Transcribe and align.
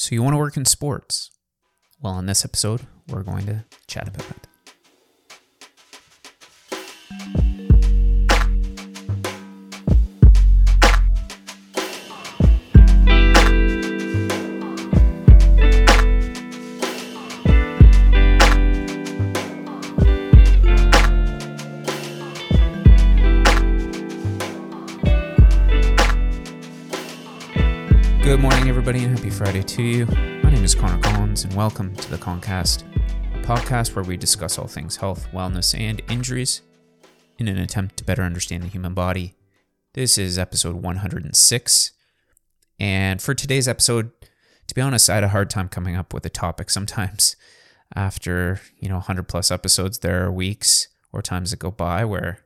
So, 0.00 0.14
you 0.14 0.22
want 0.22 0.32
to 0.32 0.38
work 0.38 0.56
in 0.56 0.64
sports? 0.64 1.30
Well, 2.00 2.18
in 2.18 2.24
this 2.24 2.42
episode, 2.42 2.80
we're 3.08 3.22
going 3.22 3.44
to 3.44 3.66
chat 3.86 4.08
about 4.08 4.30
it. 4.30 4.49
Friday 29.40 29.62
to 29.62 29.82
you. 29.82 30.04
My 30.42 30.50
name 30.50 30.64
is 30.64 30.74
Connor 30.74 31.00
Collins, 31.00 31.44
and 31.44 31.54
welcome 31.54 31.96
to 31.96 32.10
the 32.10 32.18
Concast, 32.18 32.84
a 33.34 33.38
podcast 33.38 33.96
where 33.96 34.04
we 34.04 34.18
discuss 34.18 34.58
all 34.58 34.66
things 34.66 34.96
health, 34.96 35.28
wellness, 35.32 35.74
and 35.74 36.02
injuries 36.10 36.60
in 37.38 37.48
an 37.48 37.56
attempt 37.56 37.96
to 37.96 38.04
better 38.04 38.22
understand 38.22 38.64
the 38.64 38.68
human 38.68 38.92
body. 38.92 39.36
This 39.94 40.18
is 40.18 40.38
episode 40.38 40.74
106. 40.74 41.92
And 42.78 43.22
for 43.22 43.32
today's 43.32 43.66
episode, 43.66 44.10
to 44.66 44.74
be 44.74 44.82
honest, 44.82 45.08
I 45.08 45.14
had 45.14 45.24
a 45.24 45.28
hard 45.28 45.48
time 45.48 45.70
coming 45.70 45.96
up 45.96 46.12
with 46.12 46.26
a 46.26 46.30
topic 46.30 46.68
sometimes. 46.68 47.34
After, 47.96 48.60
you 48.78 48.90
know, 48.90 48.96
100 48.96 49.26
plus 49.26 49.50
episodes, 49.50 50.00
there 50.00 50.22
are 50.22 50.30
weeks 50.30 50.88
or 51.14 51.22
times 51.22 51.52
that 51.52 51.60
go 51.60 51.70
by 51.70 52.04
where 52.04 52.44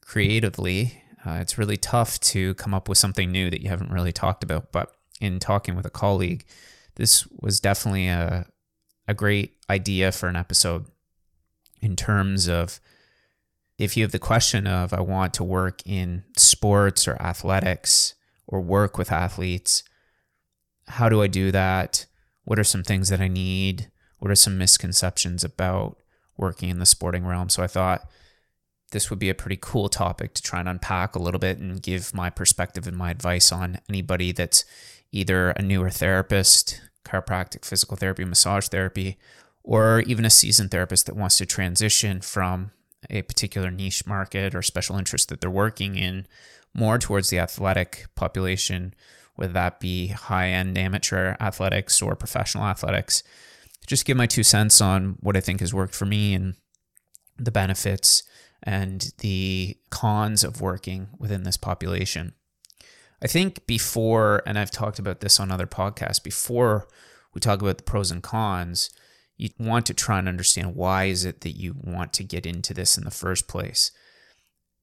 creatively 0.00 1.00
uh, 1.24 1.38
it's 1.40 1.58
really 1.58 1.76
tough 1.76 2.18
to 2.20 2.54
come 2.54 2.74
up 2.74 2.88
with 2.88 2.98
something 2.98 3.30
new 3.30 3.50
that 3.50 3.62
you 3.62 3.68
haven't 3.68 3.92
really 3.92 4.12
talked 4.12 4.42
about. 4.42 4.72
But 4.72 4.92
in 5.20 5.38
talking 5.38 5.76
with 5.76 5.86
a 5.86 5.90
colleague, 5.90 6.44
this 6.96 7.26
was 7.40 7.60
definitely 7.60 8.08
a, 8.08 8.46
a 9.06 9.14
great 9.14 9.56
idea 9.70 10.12
for 10.12 10.28
an 10.28 10.36
episode 10.36 10.86
in 11.80 11.96
terms 11.96 12.48
of 12.48 12.80
if 13.78 13.96
you 13.96 14.02
have 14.02 14.12
the 14.12 14.18
question 14.18 14.66
of, 14.66 14.92
I 14.92 15.00
want 15.00 15.32
to 15.34 15.44
work 15.44 15.82
in 15.86 16.24
sports 16.36 17.06
or 17.06 17.14
athletics 17.22 18.14
or 18.46 18.60
work 18.60 18.98
with 18.98 19.12
athletes, 19.12 19.84
how 20.88 21.08
do 21.08 21.22
I 21.22 21.28
do 21.28 21.52
that? 21.52 22.06
What 22.44 22.58
are 22.58 22.64
some 22.64 22.82
things 22.82 23.08
that 23.10 23.20
I 23.20 23.28
need? 23.28 23.90
What 24.18 24.30
are 24.30 24.36
some 24.36 24.58
misconceptions 24.58 25.44
about 25.44 25.98
working 26.36 26.70
in 26.70 26.80
the 26.80 26.86
sporting 26.86 27.24
realm? 27.24 27.48
So 27.50 27.62
I 27.62 27.68
thought, 27.68 28.08
this 28.90 29.10
would 29.10 29.18
be 29.18 29.28
a 29.28 29.34
pretty 29.34 29.58
cool 29.60 29.88
topic 29.88 30.34
to 30.34 30.42
try 30.42 30.60
and 30.60 30.68
unpack 30.68 31.14
a 31.14 31.18
little 31.18 31.38
bit 31.38 31.58
and 31.58 31.82
give 31.82 32.14
my 32.14 32.30
perspective 32.30 32.86
and 32.86 32.96
my 32.96 33.10
advice 33.10 33.52
on 33.52 33.80
anybody 33.88 34.32
that's 34.32 34.64
either 35.12 35.50
a 35.50 35.62
newer 35.62 35.90
therapist, 35.90 36.80
chiropractic, 37.04 37.64
physical 37.64 37.96
therapy, 37.96 38.24
massage 38.24 38.68
therapy, 38.68 39.18
or 39.62 40.00
even 40.00 40.24
a 40.24 40.30
seasoned 40.30 40.70
therapist 40.70 41.06
that 41.06 41.16
wants 41.16 41.38
to 41.38 41.46
transition 41.46 42.20
from 42.20 42.70
a 43.10 43.22
particular 43.22 43.70
niche 43.70 44.06
market 44.06 44.54
or 44.54 44.62
special 44.62 44.96
interest 44.96 45.28
that 45.28 45.40
they're 45.40 45.50
working 45.50 45.96
in 45.96 46.26
more 46.74 46.98
towards 46.98 47.30
the 47.30 47.38
athletic 47.38 48.06
population, 48.14 48.94
whether 49.34 49.52
that 49.52 49.80
be 49.80 50.08
high 50.08 50.48
end 50.48 50.76
amateur 50.76 51.36
athletics 51.40 52.02
or 52.02 52.14
professional 52.16 52.64
athletics. 52.64 53.22
Just 53.86 54.04
give 54.04 54.16
my 54.16 54.26
two 54.26 54.42
cents 54.42 54.80
on 54.80 55.16
what 55.20 55.36
I 55.36 55.40
think 55.40 55.60
has 55.60 55.72
worked 55.72 55.94
for 55.94 56.06
me 56.06 56.34
and 56.34 56.54
the 57.38 57.50
benefits 57.50 58.22
and 58.62 59.12
the 59.18 59.76
cons 59.90 60.44
of 60.44 60.60
working 60.60 61.08
within 61.18 61.44
this 61.44 61.56
population. 61.56 62.34
I 63.22 63.26
think 63.26 63.66
before, 63.66 64.42
and 64.46 64.58
I've 64.58 64.70
talked 64.70 64.98
about 64.98 65.20
this 65.20 65.40
on 65.40 65.50
other 65.50 65.66
podcasts, 65.66 66.22
before 66.22 66.86
we 67.34 67.40
talk 67.40 67.60
about 67.60 67.78
the 67.78 67.84
pros 67.84 68.10
and 68.10 68.22
cons, 68.22 68.90
you 69.36 69.50
want 69.58 69.86
to 69.86 69.94
try 69.94 70.18
and 70.18 70.28
understand 70.28 70.74
why 70.74 71.04
is 71.04 71.24
it 71.24 71.40
that 71.42 71.56
you 71.56 71.74
want 71.82 72.12
to 72.14 72.24
get 72.24 72.46
into 72.46 72.74
this 72.74 72.96
in 72.96 73.04
the 73.04 73.10
first 73.10 73.48
place. 73.48 73.90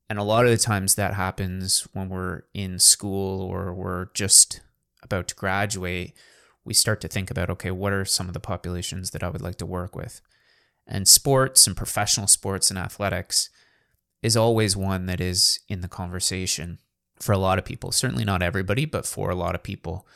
And 0.10 0.20
a 0.20 0.24
lot 0.24 0.46
of 0.46 0.52
the 0.52 0.58
times 0.58 0.96
that 0.96 1.14
happens 1.14 1.88
when 1.94 2.10
we're 2.10 2.44
in 2.54 2.80
school 2.80 3.42
or 3.42 3.74
we're 3.74 4.08
just 4.14 4.62
about 5.02 5.28
to 5.30 5.36
graduate, 5.36 6.14
we 6.64 6.74
start 6.74 7.02
to 7.02 7.08
think 7.08 7.32
about 7.32 7.50
okay, 7.50 7.72
what 7.72 7.94
are 7.94 8.06
some 8.06 8.28
of 8.28 8.34
the 8.34 8.40
populations 8.40 9.12
that 9.12 9.24
I 9.24 9.30
would 9.30 9.42
like 9.42 9.58
to 9.58 9.66
work 9.66 9.96
with? 9.96 10.22
And 10.88 11.08
sports 11.08 11.68
and 11.68 11.76
professional 11.76 12.28
sports 12.28 12.70
and 12.70 12.78
athletics 12.78 13.50
is 14.22 14.38
always 14.38 14.78
one 14.78 15.06
that 15.08 15.20
is 15.20 15.60
in 15.68 15.82
the 15.82 15.88
conversation 15.88 16.80
for 17.20 17.32
a 17.32 17.38
lot 17.38 17.58
of 17.58 17.66
people. 17.66 17.92
Certainly 17.92 18.26
not 18.26 18.42
everybody, 18.42 18.86
but 18.86 19.06
for 19.06 19.30
a 19.30 19.36
lot 19.36 19.56
of 19.56 19.64
people. 19.64 20.08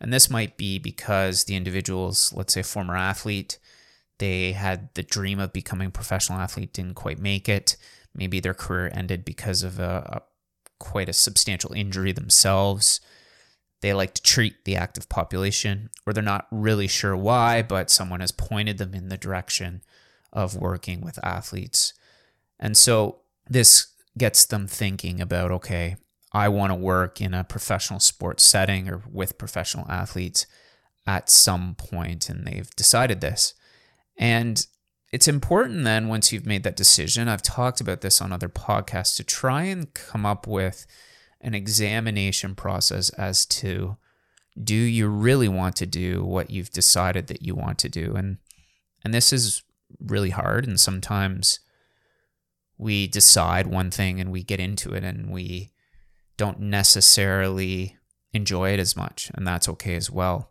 And 0.00 0.12
this 0.12 0.28
might 0.28 0.56
be 0.56 0.78
because 0.78 1.44
the 1.44 1.54
individuals, 1.54 2.32
let's 2.34 2.54
say 2.54 2.62
former 2.62 2.96
athlete, 2.96 3.58
they 4.18 4.52
had 4.52 4.88
the 4.94 5.02
dream 5.02 5.38
of 5.38 5.52
becoming 5.52 5.88
a 5.88 5.92
professional 5.92 6.38
athlete, 6.38 6.72
didn't 6.72 6.94
quite 6.94 7.18
make 7.18 7.48
it. 7.48 7.76
Maybe 8.14 8.40
their 8.40 8.54
career 8.54 8.90
ended 8.92 9.24
because 9.24 9.62
of 9.62 9.78
a, 9.78 10.22
a 10.22 10.22
quite 10.78 11.08
a 11.08 11.12
substantial 11.12 11.72
injury 11.72 12.12
themselves. 12.12 13.00
They 13.80 13.94
like 13.94 14.14
to 14.14 14.22
treat 14.22 14.64
the 14.64 14.76
active 14.76 15.08
population, 15.08 15.90
or 16.06 16.12
they're 16.12 16.22
not 16.22 16.46
really 16.50 16.88
sure 16.88 17.16
why, 17.16 17.62
but 17.62 17.90
someone 17.90 18.20
has 18.20 18.32
pointed 18.32 18.78
them 18.78 18.94
in 18.94 19.08
the 19.08 19.16
direction 19.16 19.82
of 20.32 20.56
working 20.56 21.00
with 21.00 21.24
athletes. 21.24 21.94
And 22.58 22.76
so 22.76 23.20
this 23.48 23.88
gets 24.16 24.44
them 24.44 24.66
thinking 24.66 25.20
about 25.20 25.50
okay, 25.50 25.96
I 26.32 26.48
want 26.48 26.70
to 26.70 26.76
work 26.76 27.20
in 27.20 27.34
a 27.34 27.44
professional 27.44 28.00
sports 28.00 28.42
setting 28.42 28.88
or 28.88 29.02
with 29.10 29.38
professional 29.38 29.86
athletes 29.88 30.46
at 31.06 31.28
some 31.28 31.74
point, 31.74 32.28
and 32.28 32.46
they've 32.46 32.70
decided 32.76 33.20
this. 33.20 33.54
And 34.16 34.66
it's 35.12 35.28
important 35.28 35.84
then, 35.84 36.08
once 36.08 36.32
you've 36.32 36.46
made 36.46 36.62
that 36.62 36.76
decision, 36.76 37.28
I've 37.28 37.42
talked 37.42 37.80
about 37.80 38.00
this 38.00 38.22
on 38.22 38.32
other 38.32 38.48
podcasts, 38.48 39.16
to 39.16 39.24
try 39.24 39.64
and 39.64 39.92
come 39.92 40.24
up 40.24 40.46
with 40.46 40.86
an 41.40 41.54
examination 41.54 42.54
process 42.54 43.10
as 43.10 43.44
to 43.46 43.96
do 44.62 44.74
you 44.74 45.08
really 45.08 45.48
want 45.48 45.76
to 45.76 45.86
do 45.86 46.24
what 46.24 46.50
you've 46.50 46.70
decided 46.70 47.26
that 47.26 47.42
you 47.42 47.54
want 47.54 47.78
to 47.80 47.88
do? 47.88 48.14
And 48.14 48.38
and 49.04 49.12
this 49.12 49.32
is 49.32 49.62
really 50.00 50.30
hard 50.30 50.66
and 50.66 50.78
sometimes 50.78 51.60
we 52.78 53.06
decide 53.06 53.66
one 53.66 53.90
thing 53.90 54.20
and 54.20 54.30
we 54.30 54.42
get 54.42 54.60
into 54.60 54.92
it 54.94 55.04
and 55.04 55.30
we 55.30 55.71
don't 56.36 56.60
necessarily 56.60 57.96
enjoy 58.32 58.70
it 58.70 58.80
as 58.80 58.96
much, 58.96 59.30
and 59.34 59.46
that's 59.46 59.68
okay 59.68 59.94
as 59.94 60.10
well. 60.10 60.50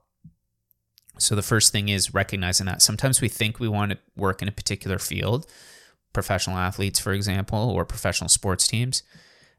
So, 1.18 1.36
the 1.36 1.42
first 1.42 1.72
thing 1.72 1.90
is 1.90 2.14
recognizing 2.14 2.66
that 2.66 2.82
sometimes 2.82 3.22
we 3.22 3.28
think 3.28 3.60
we 3.60 3.68
want 3.68 3.92
to 3.92 3.98
work 4.16 4.42
in 4.42 4.48
a 4.48 4.52
particular 4.52 4.98
field, 4.98 5.46
professional 6.14 6.58
athletes, 6.58 7.00
for 7.00 7.14
example, 7.14 7.70
or 7.70 7.86
professional 7.86 8.30
sports 8.30 8.68
teams. 8.68 9.04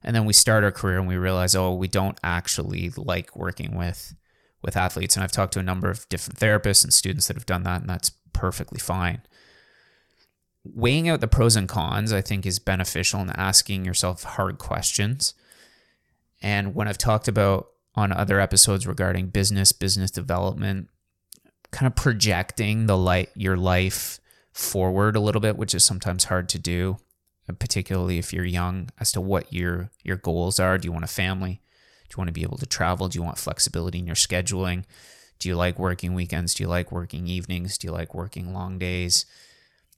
And 0.04 0.16
then 0.16 0.24
we 0.24 0.32
start 0.32 0.64
our 0.64 0.72
career 0.72 0.98
and 0.98 1.06
we 1.06 1.16
realize, 1.16 1.54
oh, 1.54 1.72
we 1.74 1.86
don't 1.86 2.18
actually 2.24 2.90
like 2.96 3.36
working 3.36 3.76
with 3.76 4.14
with 4.60 4.76
athletes. 4.76 5.16
And 5.16 5.22
I've 5.22 5.32
talked 5.32 5.52
to 5.54 5.60
a 5.60 5.64
number 5.64 5.90
of 5.90 6.08
different 6.08 6.40
therapists 6.40 6.82
and 6.82 6.92
students 6.92 7.28
that 7.28 7.36
have 7.36 7.46
done 7.46 7.62
that, 7.64 7.82
and 7.82 7.90
that's 7.90 8.10
perfectly 8.32 8.78
fine 8.78 9.22
weighing 10.64 11.08
out 11.08 11.20
the 11.20 11.28
pros 11.28 11.56
and 11.56 11.68
cons, 11.68 12.12
I 12.12 12.20
think, 12.20 12.46
is 12.46 12.58
beneficial 12.58 13.20
and 13.20 13.36
asking 13.36 13.84
yourself 13.84 14.22
hard 14.22 14.58
questions. 14.58 15.34
And 16.42 16.74
when 16.74 16.88
I've 16.88 16.98
talked 16.98 17.28
about 17.28 17.68
on 17.94 18.12
other 18.12 18.40
episodes 18.40 18.86
regarding 18.86 19.28
business, 19.28 19.72
business 19.72 20.10
development, 20.10 20.88
kind 21.70 21.86
of 21.86 21.96
projecting 21.96 22.86
the 22.86 22.96
light 22.96 23.30
your 23.34 23.56
life 23.56 24.20
forward 24.52 25.16
a 25.16 25.20
little 25.20 25.40
bit, 25.40 25.56
which 25.56 25.74
is 25.74 25.84
sometimes 25.84 26.24
hard 26.24 26.48
to 26.50 26.58
do, 26.58 26.98
particularly 27.58 28.18
if 28.18 28.32
you're 28.32 28.44
young, 28.44 28.90
as 29.00 29.12
to 29.12 29.20
what 29.20 29.52
your 29.52 29.90
your 30.02 30.16
goals 30.16 30.58
are. 30.58 30.76
Do 30.76 30.86
you 30.86 30.92
want 30.92 31.04
a 31.04 31.08
family? 31.08 31.62
Do 32.08 32.14
you 32.14 32.18
want 32.18 32.28
to 32.28 32.32
be 32.32 32.42
able 32.42 32.58
to 32.58 32.66
travel? 32.66 33.08
Do 33.08 33.18
you 33.18 33.22
want 33.22 33.38
flexibility 33.38 33.98
in 33.98 34.06
your 34.06 34.16
scheduling? 34.16 34.84
Do 35.38 35.48
you 35.48 35.56
like 35.56 35.78
working 35.78 36.12
weekends? 36.14 36.54
Do 36.54 36.64
you 36.64 36.68
like 36.68 36.92
working 36.92 37.26
evenings? 37.26 37.78
Do 37.78 37.86
you 37.86 37.92
like 37.92 38.14
working 38.14 38.52
long 38.52 38.78
days? 38.78 39.24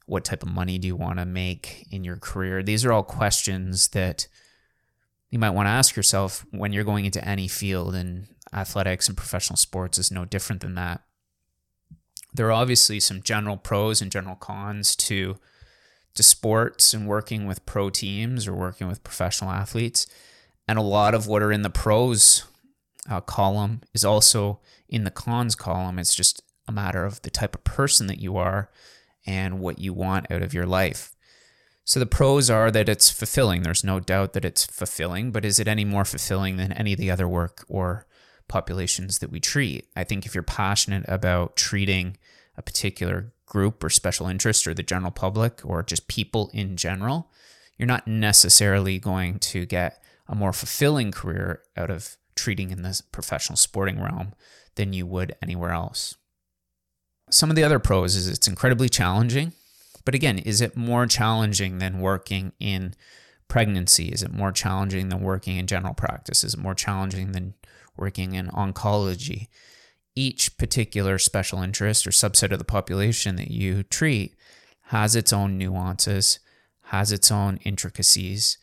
what 0.07 0.25
type 0.25 0.43
of 0.43 0.49
money 0.51 0.79
do 0.79 0.87
you 0.87 0.97
want 0.97 1.19
to 1.19 1.25
make 1.25 1.87
in 1.91 2.05
your 2.05 2.17
career? 2.17 2.63
These 2.63 2.85
are 2.85 2.93
all 2.93 3.03
questions 3.03 3.89
that 3.89 4.29
you 5.35 5.41
might 5.41 5.51
want 5.51 5.67
to 5.67 5.71
ask 5.71 5.97
yourself 5.97 6.47
when 6.53 6.73
you're 6.73 6.85
going 6.85 7.07
into 7.07 7.27
any 7.27 7.49
field, 7.49 7.93
and 7.97 8.29
athletics 8.53 9.09
and 9.09 9.17
professional 9.17 9.57
sports 9.57 9.99
is 9.99 10.13
no 10.13 10.25
different 10.25 10.63
than 10.63 10.77
that. 10.77 11.03
There 12.33 12.47
are 12.47 12.53
obviously 12.53 13.01
some 13.01 13.21
general 13.21 13.57
pros 13.57 14.01
and 14.01 14.13
general 14.13 14.37
cons 14.37 14.95
to 14.95 15.37
to 16.15 16.23
sports 16.23 16.95
and 16.95 17.09
working 17.09 17.47
with 17.47 17.67
pro 17.67 17.91
teams 17.91 18.47
or 18.47 18.55
working 18.55 18.87
with 18.87 19.03
professional 19.03 19.51
athletes, 19.51 20.07
and 20.69 20.79
a 20.79 20.83
lot 20.83 21.15
of 21.15 21.27
what 21.27 21.43
are 21.43 21.51
in 21.51 21.63
the 21.63 21.69
pros 21.69 22.45
uh, 23.11 23.21
column 23.21 23.81
is 23.93 24.05
also 24.05 24.61
in 24.89 25.03
the 25.03 25.11
cons 25.11 25.57
column. 25.57 25.99
It's 25.99 26.15
just 26.15 26.45
a 26.69 26.73
matter 26.73 27.05
of 27.05 27.23
the 27.23 27.31
type 27.31 27.57
of 27.57 27.65
person 27.65 28.07
that 28.07 28.21
you 28.21 28.37
are 28.37 28.71
and 29.27 29.59
what 29.59 29.81
you 29.81 29.93
want 29.93 30.31
out 30.31 30.43
of 30.43 30.55
your 30.55 30.67
life. 30.67 31.14
So 31.85 32.01
the 32.01 32.07
pros 32.07 32.49
are 32.49 32.71
that 32.71 32.89
it's 32.89 33.11
fulfilling. 33.11 33.63
There's 33.63 33.85
no 33.85 34.01
doubt 34.01 34.33
that 34.33 34.45
it's 34.45 34.65
fulfilling, 34.65 35.33
but 35.33 35.45
is 35.45 35.59
it 35.59 35.69
any 35.69 35.85
more 35.85 36.05
fulfilling 36.05 36.57
than 36.57 36.73
any 36.73 36.95
of 36.95 36.99
the 36.99 37.11
other 37.11 37.29
work 37.29 37.65
or 37.69 38.07
populations 38.49 39.19
that 39.19 39.31
we 39.31 39.41
treat. 39.41 39.89
I 39.97 40.05
think 40.05 40.27
if 40.27 40.35
you're 40.35 40.43
passionate 40.43 41.05
about 41.09 41.57
treating 41.57 42.17
a 42.57 42.63
particular 42.63 43.33
group 43.47 43.83
or 43.83 43.91
special 43.91 44.27
interest 44.29 44.67
or 44.67 44.75
the 44.75 44.83
general 44.83 45.11
public 45.11 45.61
or 45.65 45.83
just 45.83 46.09
people 46.09 46.51
in 46.53 46.77
general, 46.77 47.31
you're 47.79 47.87
not 47.87 48.07
necessarily 48.07 48.99
going 48.99 49.39
to 49.39 49.67
get 49.67 50.03
a 50.29 50.35
more 50.35 50.53
fulfilling 50.53 51.13
career 51.13 51.63
out 51.77 51.91
of 51.91 52.17
treating 52.37 52.71
in 52.71 52.83
the 52.83 53.01
professional 53.13 53.57
sporting 53.57 54.01
realm 54.01 54.35
than 54.77 54.93
you 54.93 55.07
would 55.07 55.35
anywhere 55.43 55.71
else. 55.71 56.17
Some 57.31 57.51
of 57.51 57.57
the 57.57 57.65
other 57.65 57.79
pros 57.79 58.17
is 58.17 58.29
it's 58.29 58.49
incredibly 58.49 58.89
challenging. 58.89 59.53
But 60.05 60.15
again, 60.15 60.39
is 60.39 60.61
it 60.61 60.77
more 60.77 61.07
challenging 61.07 61.79
than 61.79 62.01
working 62.01 62.53
in 62.61 62.95
pregnancy? 63.49 64.09
Is 64.09 64.23
it 64.23 64.33
more 64.33 64.53
challenging 64.53 65.09
than 65.09 65.21
working 65.21 65.57
in 65.57 65.67
general 65.67 65.95
practice? 65.95 66.45
Is 66.45 66.55
it 66.55 66.61
more 66.61 66.75
challenging 66.75 67.33
than 67.33 67.55
working 67.97 68.35
in 68.35 68.49
oncology? 68.49 69.49
Each 70.15 70.57
particular 70.59 71.19
special 71.19 71.63
interest 71.63 72.07
or 72.07 72.11
subset 72.11 72.53
of 72.53 72.59
the 72.59 72.65
population 72.65 73.37
that 73.37 73.51
you 73.51 73.83
treat 73.83 74.37
has 74.89 75.17
its 75.17 75.33
own 75.33 75.59
nuances, 75.59 76.39
has 76.85 77.11
its 77.11 77.31
own 77.33 77.57
intricacies, 77.65 78.59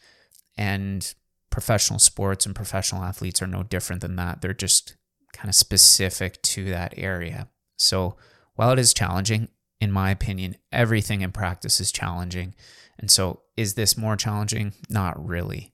and 0.57 1.13
professional 1.49 1.99
sports 1.99 2.45
and 2.45 2.55
professional 2.55 3.03
athletes 3.03 3.41
are 3.41 3.47
no 3.47 3.63
different 3.63 4.01
than 4.01 4.15
that. 4.15 4.41
They're 4.41 4.53
just 4.53 4.95
kind 5.33 5.49
of 5.49 5.55
specific 5.55 6.41
to 6.43 6.69
that 6.69 6.93
area. 6.97 7.49
So 7.77 8.15
while 8.55 8.71
it 8.71 8.79
is 8.79 8.93
challenging, 8.93 9.49
in 9.81 9.91
my 9.91 10.11
opinion, 10.11 10.55
everything 10.71 11.21
in 11.21 11.31
practice 11.31 11.81
is 11.81 11.91
challenging. 11.91 12.53
And 12.99 13.09
so, 13.09 13.41
is 13.57 13.73
this 13.73 13.97
more 13.97 14.15
challenging? 14.15 14.73
Not 14.89 15.23
really. 15.27 15.73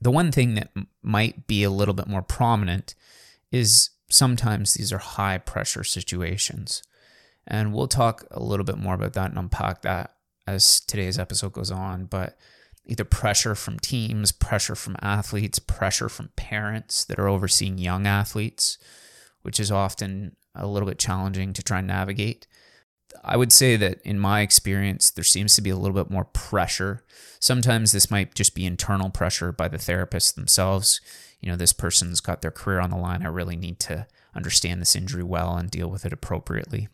The 0.00 0.10
one 0.10 0.30
thing 0.30 0.54
that 0.54 0.70
might 1.02 1.46
be 1.46 1.64
a 1.64 1.70
little 1.70 1.94
bit 1.94 2.06
more 2.06 2.22
prominent 2.22 2.94
is 3.50 3.90
sometimes 4.10 4.74
these 4.74 4.92
are 4.92 4.98
high 4.98 5.38
pressure 5.38 5.82
situations. 5.82 6.82
And 7.46 7.72
we'll 7.72 7.88
talk 7.88 8.26
a 8.30 8.42
little 8.42 8.64
bit 8.64 8.78
more 8.78 8.94
about 8.94 9.14
that 9.14 9.30
and 9.30 9.38
unpack 9.38 9.82
that 9.82 10.14
as 10.46 10.80
today's 10.80 11.18
episode 11.18 11.54
goes 11.54 11.70
on. 11.70 12.04
But 12.04 12.36
either 12.84 13.04
pressure 13.04 13.54
from 13.54 13.78
teams, 13.78 14.30
pressure 14.30 14.74
from 14.74 14.96
athletes, 15.00 15.58
pressure 15.58 16.08
from 16.08 16.30
parents 16.36 17.04
that 17.04 17.18
are 17.18 17.28
overseeing 17.28 17.78
young 17.78 18.06
athletes, 18.06 18.76
which 19.42 19.58
is 19.58 19.72
often 19.72 20.36
a 20.54 20.66
little 20.66 20.88
bit 20.88 20.98
challenging 20.98 21.52
to 21.54 21.62
try 21.62 21.78
and 21.78 21.88
navigate. 21.88 22.46
I 23.24 23.36
would 23.36 23.52
say 23.52 23.76
that 23.76 24.00
in 24.02 24.18
my 24.18 24.40
experience, 24.40 25.10
there 25.10 25.24
seems 25.24 25.54
to 25.54 25.62
be 25.62 25.70
a 25.70 25.76
little 25.76 25.94
bit 25.94 26.10
more 26.10 26.24
pressure. 26.24 27.04
Sometimes 27.38 27.92
this 27.92 28.10
might 28.10 28.34
just 28.34 28.54
be 28.54 28.66
internal 28.66 29.10
pressure 29.10 29.52
by 29.52 29.68
the 29.68 29.78
therapists 29.78 30.34
themselves. 30.34 31.00
You 31.40 31.50
know, 31.50 31.56
this 31.56 31.72
person's 31.72 32.20
got 32.20 32.42
their 32.42 32.50
career 32.50 32.80
on 32.80 32.90
the 32.90 32.96
line. 32.96 33.22
I 33.22 33.28
really 33.28 33.56
need 33.56 33.78
to 33.80 34.06
understand 34.34 34.80
this 34.80 34.96
injury 34.96 35.22
well 35.22 35.56
and 35.56 35.70
deal 35.70 35.88
with 35.88 36.06
it 36.06 36.12
appropriately. 36.12 36.88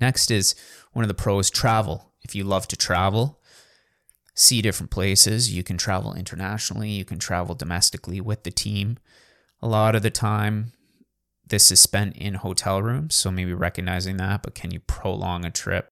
Next 0.00 0.30
is 0.30 0.54
one 0.92 1.04
of 1.04 1.08
the 1.08 1.14
pros 1.14 1.50
travel. 1.50 2.12
If 2.22 2.34
you 2.34 2.44
love 2.44 2.68
to 2.68 2.76
travel, 2.76 3.40
see 4.34 4.62
different 4.62 4.90
places, 4.90 5.52
you 5.52 5.62
can 5.62 5.76
travel 5.76 6.14
internationally, 6.14 6.90
you 6.90 7.04
can 7.04 7.18
travel 7.18 7.54
domestically 7.54 8.20
with 8.20 8.42
the 8.42 8.50
team. 8.50 8.98
A 9.62 9.68
lot 9.68 9.94
of 9.94 10.02
the 10.02 10.10
time, 10.10 10.72
this 11.50 11.70
is 11.70 11.80
spent 11.80 12.16
in 12.16 12.34
hotel 12.34 12.80
rooms, 12.80 13.14
so 13.14 13.30
maybe 13.30 13.52
recognizing 13.52 14.16
that, 14.16 14.42
but 14.42 14.54
can 14.54 14.70
you 14.70 14.80
prolong 14.80 15.44
a 15.44 15.50
trip? 15.50 15.88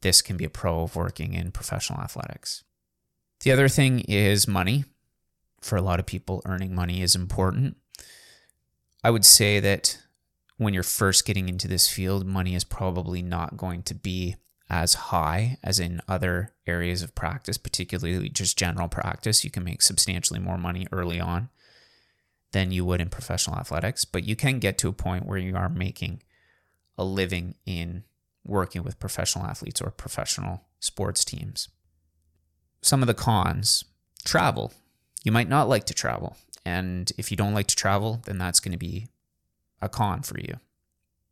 This 0.00 0.22
can 0.22 0.36
be 0.36 0.44
a 0.44 0.50
pro 0.50 0.82
of 0.82 0.96
working 0.96 1.34
in 1.34 1.52
professional 1.52 2.00
athletics. 2.00 2.64
The 3.40 3.52
other 3.52 3.68
thing 3.68 4.00
is 4.00 4.48
money. 4.48 4.84
For 5.60 5.76
a 5.76 5.82
lot 5.82 6.00
of 6.00 6.06
people, 6.06 6.42
earning 6.46 6.74
money 6.74 7.02
is 7.02 7.14
important. 7.14 7.76
I 9.04 9.10
would 9.10 9.24
say 9.24 9.60
that 9.60 9.98
when 10.56 10.72
you're 10.72 10.82
first 10.82 11.24
getting 11.24 11.48
into 11.48 11.68
this 11.68 11.88
field, 11.88 12.26
money 12.26 12.54
is 12.54 12.64
probably 12.64 13.22
not 13.22 13.56
going 13.56 13.82
to 13.84 13.94
be 13.94 14.36
as 14.70 14.94
high 14.94 15.58
as 15.62 15.78
in 15.78 16.00
other 16.08 16.54
areas 16.66 17.02
of 17.02 17.14
practice, 17.14 17.58
particularly 17.58 18.28
just 18.28 18.58
general 18.58 18.88
practice. 18.88 19.44
You 19.44 19.50
can 19.50 19.64
make 19.64 19.82
substantially 19.82 20.40
more 20.40 20.58
money 20.58 20.86
early 20.92 21.20
on 21.20 21.48
than 22.52 22.72
you 22.72 22.84
would 22.84 23.00
in 23.00 23.08
professional 23.08 23.56
athletics, 23.56 24.04
but 24.04 24.24
you 24.24 24.34
can 24.34 24.58
get 24.58 24.78
to 24.78 24.88
a 24.88 24.92
point 24.92 25.26
where 25.26 25.38
you 25.38 25.56
are 25.56 25.68
making 25.68 26.22
a 26.96 27.04
living 27.04 27.54
in 27.66 28.04
working 28.44 28.82
with 28.82 28.98
professional 28.98 29.44
athletes 29.44 29.80
or 29.80 29.90
professional 29.90 30.64
sports 30.80 31.24
teams. 31.24 31.68
Some 32.80 33.02
of 33.02 33.06
the 33.06 33.14
cons 33.14 33.84
travel. 34.24 34.72
You 35.24 35.32
might 35.32 35.48
not 35.48 35.68
like 35.68 35.84
to 35.86 35.94
travel. 35.94 36.36
And 36.64 37.12
if 37.18 37.30
you 37.30 37.36
don't 37.36 37.54
like 37.54 37.66
to 37.68 37.76
travel, 37.76 38.20
then 38.24 38.38
that's 38.38 38.60
going 38.60 38.72
to 38.72 38.78
be 38.78 39.08
a 39.80 39.88
con 39.88 40.22
for 40.22 40.38
you. 40.38 40.58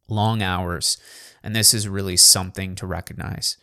Long 0.09 0.43
hours. 0.43 0.99
And 1.43 1.55
this 1.55 1.75
is 1.75 1.89
really 1.89 2.17
something 2.17 2.75
to 2.77 2.87
recognize. 2.87 3.57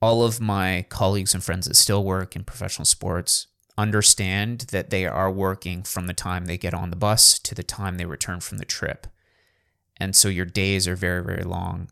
All 0.00 0.22
of 0.22 0.40
my 0.40 0.86
colleagues 0.88 1.34
and 1.34 1.42
friends 1.42 1.66
that 1.66 1.76
still 1.76 2.04
work 2.04 2.36
in 2.36 2.44
professional 2.44 2.84
sports 2.84 3.46
understand 3.76 4.60
that 4.70 4.90
they 4.90 5.06
are 5.06 5.30
working 5.30 5.82
from 5.82 6.06
the 6.06 6.14
time 6.14 6.46
they 6.46 6.58
get 6.58 6.74
on 6.74 6.90
the 6.90 6.96
bus 6.96 7.38
to 7.40 7.54
the 7.54 7.62
time 7.62 7.96
they 7.96 8.04
return 8.04 8.40
from 8.40 8.58
the 8.58 8.64
trip. 8.64 9.06
And 9.96 10.14
so 10.14 10.28
your 10.28 10.44
days 10.44 10.86
are 10.86 10.96
very, 10.96 11.22
very 11.22 11.44
long. 11.44 11.90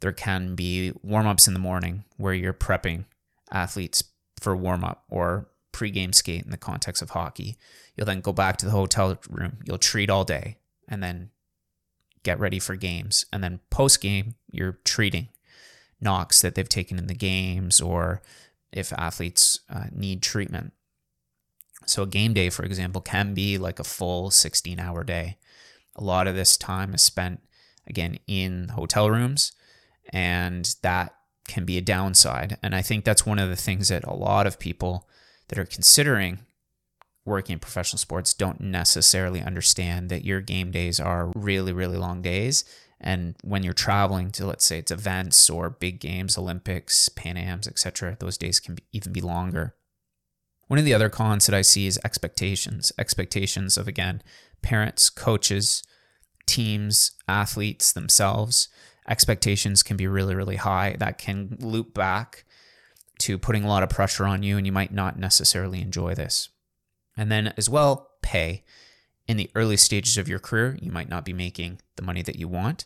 There 0.00 0.12
can 0.12 0.54
be 0.54 0.92
warm 1.02 1.26
ups 1.26 1.46
in 1.46 1.54
the 1.54 1.60
morning 1.60 2.04
where 2.16 2.34
you're 2.34 2.52
prepping 2.52 3.04
athletes 3.50 4.04
for 4.40 4.56
warm 4.56 4.84
up 4.84 5.04
or 5.08 5.48
pre-game 5.72 6.12
skate 6.12 6.44
in 6.44 6.50
the 6.50 6.56
context 6.56 7.02
of 7.02 7.10
hockey. 7.10 7.56
You'll 7.96 8.06
then 8.06 8.20
go 8.20 8.32
back 8.32 8.56
to 8.58 8.66
the 8.66 8.72
hotel 8.72 9.18
room. 9.28 9.58
You'll 9.64 9.78
treat 9.78 10.10
all 10.10 10.24
day 10.24 10.56
and 10.88 11.02
then 11.02 11.30
get 12.22 12.40
ready 12.40 12.58
for 12.58 12.76
games. 12.76 13.24
And 13.32 13.42
then 13.42 13.60
post 13.70 14.00
game, 14.00 14.34
you're 14.50 14.78
treating 14.84 15.28
knocks 16.00 16.40
that 16.40 16.54
they've 16.54 16.68
taken 16.68 16.98
in 16.98 17.06
the 17.06 17.14
games 17.14 17.80
or 17.80 18.22
if 18.72 18.92
athletes 18.94 19.60
uh, 19.68 19.84
need 19.92 20.22
treatment. 20.22 20.72
So 21.86 22.02
a 22.02 22.06
game 22.06 22.34
day, 22.34 22.50
for 22.50 22.64
example, 22.64 23.00
can 23.00 23.34
be 23.34 23.58
like 23.58 23.78
a 23.78 23.84
full 23.84 24.30
16 24.30 24.78
hour 24.78 25.02
day. 25.04 25.38
A 25.96 26.04
lot 26.04 26.26
of 26.26 26.34
this 26.34 26.56
time 26.56 26.94
is 26.94 27.02
spent, 27.02 27.40
again, 27.86 28.18
in 28.26 28.68
hotel 28.68 29.10
rooms, 29.10 29.52
and 30.12 30.74
that 30.82 31.14
can 31.48 31.64
be 31.64 31.76
a 31.78 31.82
downside. 31.82 32.58
And 32.62 32.74
I 32.74 32.82
think 32.82 33.04
that's 33.04 33.26
one 33.26 33.38
of 33.38 33.48
the 33.48 33.56
things 33.56 33.88
that 33.88 34.04
a 34.04 34.14
lot 34.14 34.46
of 34.46 34.58
people 34.58 35.08
that 35.48 35.58
are 35.58 35.64
considering 35.64 36.40
working 37.24 37.54
in 37.54 37.58
professional 37.58 37.98
sports 37.98 38.32
don't 38.32 38.60
necessarily 38.60 39.42
understand 39.42 40.08
that 40.10 40.24
your 40.24 40.40
game 40.40 40.70
days 40.70 41.00
are 41.00 41.32
really, 41.34 41.72
really 41.72 41.96
long 41.96 42.22
days. 42.22 42.64
And 43.00 43.34
when 43.42 43.62
you're 43.62 43.72
traveling 43.72 44.30
to, 44.32 44.46
let's 44.46 44.64
say, 44.64 44.78
it's 44.78 44.90
events 44.90 45.48
or 45.48 45.70
big 45.70 46.00
games, 46.00 46.36
Olympics, 46.36 47.08
Pan 47.08 47.36
Ams, 47.36 47.66
etc., 47.66 48.16
those 48.20 48.36
days 48.36 48.60
can 48.60 48.74
be, 48.74 48.82
even 48.92 49.12
be 49.12 49.20
longer. 49.20 49.74
One 50.70 50.78
of 50.78 50.84
the 50.84 50.94
other 50.94 51.08
cons 51.08 51.46
that 51.46 51.54
I 51.56 51.62
see 51.62 51.88
is 51.88 51.98
expectations. 52.04 52.92
Expectations 52.96 53.76
of, 53.76 53.88
again, 53.88 54.22
parents, 54.62 55.10
coaches, 55.10 55.82
teams, 56.46 57.10
athletes 57.26 57.92
themselves. 57.92 58.68
Expectations 59.08 59.82
can 59.82 59.96
be 59.96 60.06
really, 60.06 60.36
really 60.36 60.54
high. 60.54 60.94
That 60.96 61.18
can 61.18 61.56
loop 61.58 61.92
back 61.92 62.44
to 63.18 63.36
putting 63.36 63.64
a 63.64 63.66
lot 63.66 63.82
of 63.82 63.88
pressure 63.88 64.26
on 64.26 64.44
you, 64.44 64.56
and 64.56 64.64
you 64.64 64.70
might 64.70 64.92
not 64.92 65.18
necessarily 65.18 65.82
enjoy 65.82 66.14
this. 66.14 66.50
And 67.16 67.32
then, 67.32 67.52
as 67.56 67.68
well, 67.68 68.12
pay. 68.22 68.62
In 69.26 69.38
the 69.38 69.50
early 69.56 69.76
stages 69.76 70.16
of 70.18 70.28
your 70.28 70.38
career, 70.38 70.78
you 70.80 70.92
might 70.92 71.08
not 71.08 71.24
be 71.24 71.32
making 71.32 71.80
the 71.96 72.04
money 72.04 72.22
that 72.22 72.38
you 72.38 72.46
want. 72.46 72.84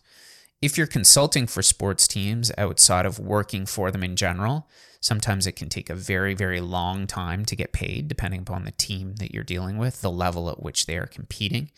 If 0.64 0.78
you're 0.78 0.86
consulting 0.86 1.46
for 1.46 1.60
sports 1.60 2.08
teams 2.08 2.50
outside 2.56 3.04
of 3.04 3.18
working 3.18 3.66
for 3.66 3.90
them 3.90 4.02
in 4.02 4.16
general, 4.16 4.66
sometimes 4.98 5.46
it 5.46 5.56
can 5.56 5.68
take 5.68 5.90
a 5.90 5.94
very, 5.94 6.32
very 6.32 6.62
long 6.62 7.06
time 7.06 7.44
to 7.44 7.54
get 7.54 7.74
paid, 7.74 8.08
depending 8.08 8.40
upon 8.40 8.64
the 8.64 8.70
team 8.70 9.16
that 9.16 9.34
you're 9.34 9.44
dealing 9.44 9.76
with, 9.76 10.00
the 10.00 10.10
level 10.10 10.48
at 10.48 10.62
which 10.62 10.86
they 10.86 10.96
are 10.96 11.06
competing. 11.06 11.70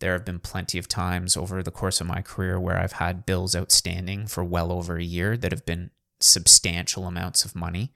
There 0.00 0.12
have 0.12 0.24
been 0.24 0.38
plenty 0.38 0.78
of 0.78 0.88
times 0.88 1.36
over 1.36 1.62
the 1.62 1.70
course 1.70 2.00
of 2.00 2.06
my 2.06 2.22
career 2.22 2.58
where 2.58 2.78
I've 2.78 2.92
had 2.92 3.26
bills 3.26 3.54
outstanding 3.54 4.26
for 4.26 4.42
well 4.42 4.72
over 4.72 4.96
a 4.96 5.04
year 5.04 5.36
that 5.36 5.52
have 5.52 5.66
been 5.66 5.90
substantial 6.18 7.06
amounts 7.06 7.44
of 7.44 7.54
money. 7.54 7.92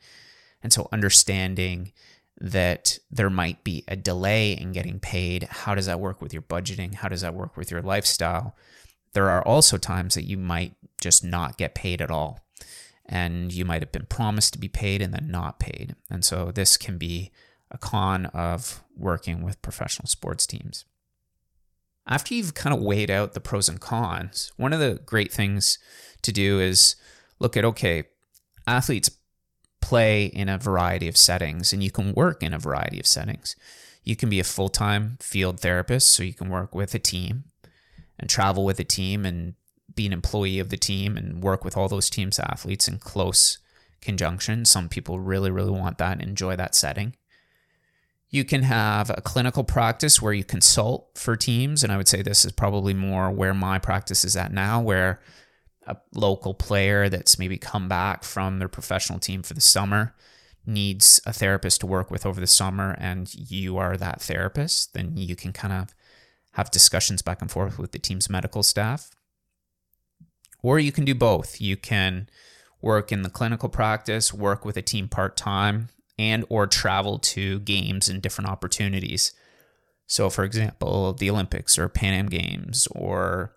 And 0.62 0.75
so 0.75 0.90
understanding 0.92 1.92
that 2.38 2.99
there 3.11 3.30
might 3.30 3.64
be 3.64 3.82
a 3.88 3.97
delay 3.97 4.52
in 4.52 4.73
getting 4.73 5.00
paid, 5.00 5.44
how 5.44 5.75
does 5.75 5.87
that 5.87 6.00
work 6.00 6.20
with 6.20 6.35
your 6.35 6.42
budgeting? 6.42 6.97
How 6.97 7.08
does 7.08 7.23
that 7.23 7.32
work 7.32 7.56
with 7.56 7.70
your 7.70 7.80
lifestyle? 7.80 8.54
There 9.18 9.30
are 9.30 9.44
also 9.44 9.78
times 9.78 10.14
that 10.14 10.28
you 10.28 10.38
might 10.38 10.75
just 11.00 11.25
not 11.25 11.58
get 11.58 11.75
paid 11.75 12.00
at 12.00 12.08
all. 12.08 12.46
And 13.04 13.52
you 13.52 13.64
might 13.64 13.82
have 13.82 13.90
been 13.90 14.06
promised 14.06 14.52
to 14.52 14.60
be 14.60 14.68
paid 14.68 15.02
and 15.02 15.12
then 15.12 15.26
not 15.28 15.58
paid. 15.58 15.96
And 16.08 16.25
so 16.25 16.52
this 16.52 16.76
can 16.76 16.98
be 16.98 17.32
a 17.68 17.78
con 17.78 18.26
of 18.26 18.84
working 18.96 19.42
with 19.42 19.60
professional 19.60 20.06
sports 20.06 20.46
teams. 20.46 20.84
After 22.06 22.32
you've 22.32 22.54
kind 22.54 22.72
of 22.72 22.80
weighed 22.80 23.10
out 23.10 23.32
the 23.32 23.40
pros 23.40 23.68
and 23.68 23.80
cons, 23.80 24.52
one 24.56 24.72
of 24.72 24.78
the 24.78 25.00
great 25.04 25.32
things 25.32 25.80
to 26.22 26.30
do 26.30 26.60
is 26.60 26.94
look 27.40 27.56
at 27.56 27.64
okay, 27.64 28.04
athletes 28.68 29.10
play 29.80 30.26
in 30.26 30.48
a 30.48 30.58
variety 30.58 31.08
of 31.08 31.16
settings 31.16 31.72
and 31.72 31.82
you 31.82 31.90
can 31.90 32.12
work 32.12 32.40
in 32.40 32.54
a 32.54 32.58
variety 32.60 33.00
of 33.00 33.06
settings 33.06 33.56
You 34.04 34.14
can 34.14 34.30
be 34.30 34.38
a 34.38 34.44
full 34.44 34.68
time 34.68 35.18
field 35.20 35.58
therapist, 35.58 36.12
so 36.12 36.22
you 36.22 36.34
can 36.34 36.50
work 36.50 36.72
with 36.72 36.94
a 36.94 37.00
team 37.00 37.42
and 38.18 38.28
travel 38.28 38.64
with 38.64 38.80
a 38.80 38.84
team 38.84 39.25
and 39.25 39.54
be 39.94 40.06
an 40.06 40.12
employee 40.12 40.58
of 40.58 40.68
the 40.68 40.76
team 40.76 41.16
and 41.16 41.42
work 41.42 41.64
with 41.64 41.76
all 41.76 41.88
those 41.88 42.10
teams 42.10 42.38
athletes 42.38 42.88
in 42.88 42.98
close 42.98 43.58
conjunction. 44.00 44.64
Some 44.64 44.88
people 44.88 45.18
really, 45.18 45.50
really 45.50 45.70
want 45.70 45.98
that 45.98 46.12
and 46.12 46.22
enjoy 46.22 46.56
that 46.56 46.75
setting. 46.75 47.16
You 48.30 48.44
can 48.44 48.62
have 48.62 49.10
a 49.10 49.22
clinical 49.22 49.64
practice 49.64 50.20
where 50.20 50.34
you 50.34 50.44
consult 50.44 51.10
for 51.16 51.34
teams. 51.34 51.82
And 51.82 51.92
I 51.92 51.96
would 51.96 52.08
say 52.08 52.22
this 52.22 52.44
is 52.44 52.52
probably 52.52 52.94
more 52.94 53.30
where 53.30 53.54
my 53.54 53.78
practice 53.78 54.25
is 54.25 54.37
at 54.37 54.52
now, 54.52 54.80
where 54.80 55.20
a 55.87 55.96
local 56.14 56.52
player 56.52 57.08
that's 57.08 57.38
maybe 57.38 57.56
come 57.56 57.88
back 57.88 58.22
from 58.22 58.58
their 58.58 58.68
professional 58.68 59.18
team 59.18 59.42
for 59.42 59.54
the 59.54 59.60
summer 59.60 60.14
needs 60.66 61.20
a 61.25 61.32
therapist 61.32 61.80
to 61.80 61.87
work 61.87 62.10
with 62.10 62.26
over 62.26 62.40
the 62.40 62.46
summer 62.46 62.94
and 62.98 63.34
you 63.34 63.78
are 63.78 63.96
that 63.96 64.20
therapist, 64.20 64.92
then 64.92 65.16
you 65.16 65.34
can 65.34 65.52
kind 65.52 65.72
of 65.72 65.94
have 66.58 66.72
discussions 66.72 67.22
back 67.22 67.40
and 67.40 67.52
forth 67.52 67.78
with 67.78 67.92
the 67.92 68.00
team's 68.00 68.28
medical 68.28 68.64
staff. 68.64 69.10
Or 70.60 70.80
you 70.80 70.90
can 70.90 71.04
do 71.04 71.14
both. 71.14 71.60
You 71.60 71.76
can 71.76 72.28
work 72.82 73.12
in 73.12 73.22
the 73.22 73.30
clinical 73.30 73.68
practice, 73.68 74.34
work 74.34 74.64
with 74.64 74.76
a 74.76 74.82
team 74.82 75.06
part-time, 75.06 75.88
and 76.18 76.44
or 76.48 76.66
travel 76.66 77.20
to 77.20 77.60
games 77.60 78.08
and 78.08 78.20
different 78.20 78.50
opportunities. 78.50 79.32
So 80.08 80.28
for 80.30 80.42
example, 80.42 81.12
the 81.12 81.30
Olympics 81.30 81.78
or 81.78 81.88
Pan 81.88 82.12
Am 82.12 82.26
Games 82.26 82.88
or 82.90 83.54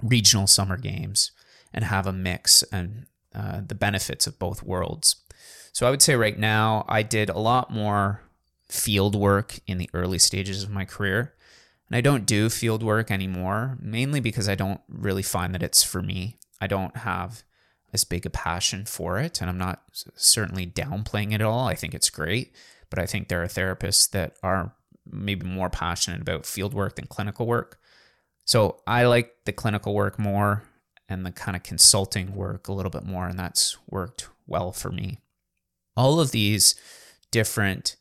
regional 0.00 0.46
summer 0.46 0.76
games 0.76 1.32
and 1.74 1.84
have 1.84 2.06
a 2.06 2.12
mix 2.12 2.62
and 2.70 3.06
uh, 3.34 3.60
the 3.66 3.74
benefits 3.74 4.28
of 4.28 4.38
both 4.38 4.62
worlds. 4.62 5.16
So 5.72 5.84
I 5.84 5.90
would 5.90 6.00
say 6.00 6.14
right 6.14 6.38
now 6.38 6.84
I 6.88 7.02
did 7.02 7.28
a 7.28 7.40
lot 7.40 7.72
more 7.72 8.22
field 8.68 9.16
work 9.16 9.58
in 9.66 9.78
the 9.78 9.90
early 9.92 10.20
stages 10.20 10.62
of 10.62 10.70
my 10.70 10.84
career. 10.84 11.32
And 11.88 11.96
I 11.96 12.00
don't 12.00 12.26
do 12.26 12.50
field 12.50 12.82
work 12.82 13.10
anymore, 13.10 13.78
mainly 13.80 14.20
because 14.20 14.48
I 14.48 14.54
don't 14.54 14.80
really 14.88 15.22
find 15.22 15.54
that 15.54 15.62
it's 15.62 15.82
for 15.82 16.02
me. 16.02 16.38
I 16.60 16.66
don't 16.66 16.96
have 16.98 17.44
as 17.92 18.04
big 18.04 18.26
a 18.26 18.30
passion 18.30 18.84
for 18.84 19.18
it, 19.18 19.40
and 19.40 19.48
I'm 19.48 19.58
not 19.58 19.82
certainly 20.14 20.66
downplaying 20.66 21.32
it 21.32 21.40
at 21.40 21.42
all. 21.42 21.68
I 21.68 21.74
think 21.74 21.94
it's 21.94 22.10
great, 22.10 22.52
but 22.90 22.98
I 22.98 23.06
think 23.06 23.28
there 23.28 23.42
are 23.42 23.46
therapists 23.46 24.10
that 24.10 24.36
are 24.42 24.74
maybe 25.10 25.46
more 25.46 25.70
passionate 25.70 26.20
about 26.20 26.46
field 26.46 26.74
work 26.74 26.96
than 26.96 27.06
clinical 27.06 27.46
work. 27.46 27.78
So 28.44 28.80
I 28.86 29.04
like 29.04 29.32
the 29.44 29.52
clinical 29.52 29.94
work 29.94 30.18
more 30.18 30.64
and 31.08 31.24
the 31.24 31.30
kind 31.30 31.56
of 31.56 31.62
consulting 31.62 32.34
work 32.34 32.68
a 32.68 32.72
little 32.72 32.90
bit 32.90 33.04
more, 33.04 33.26
and 33.26 33.38
that's 33.38 33.76
worked 33.88 34.28
well 34.46 34.72
for 34.72 34.90
me. 34.90 35.20
All 35.96 36.20
of 36.20 36.32
these 36.32 36.74
different 37.30 37.96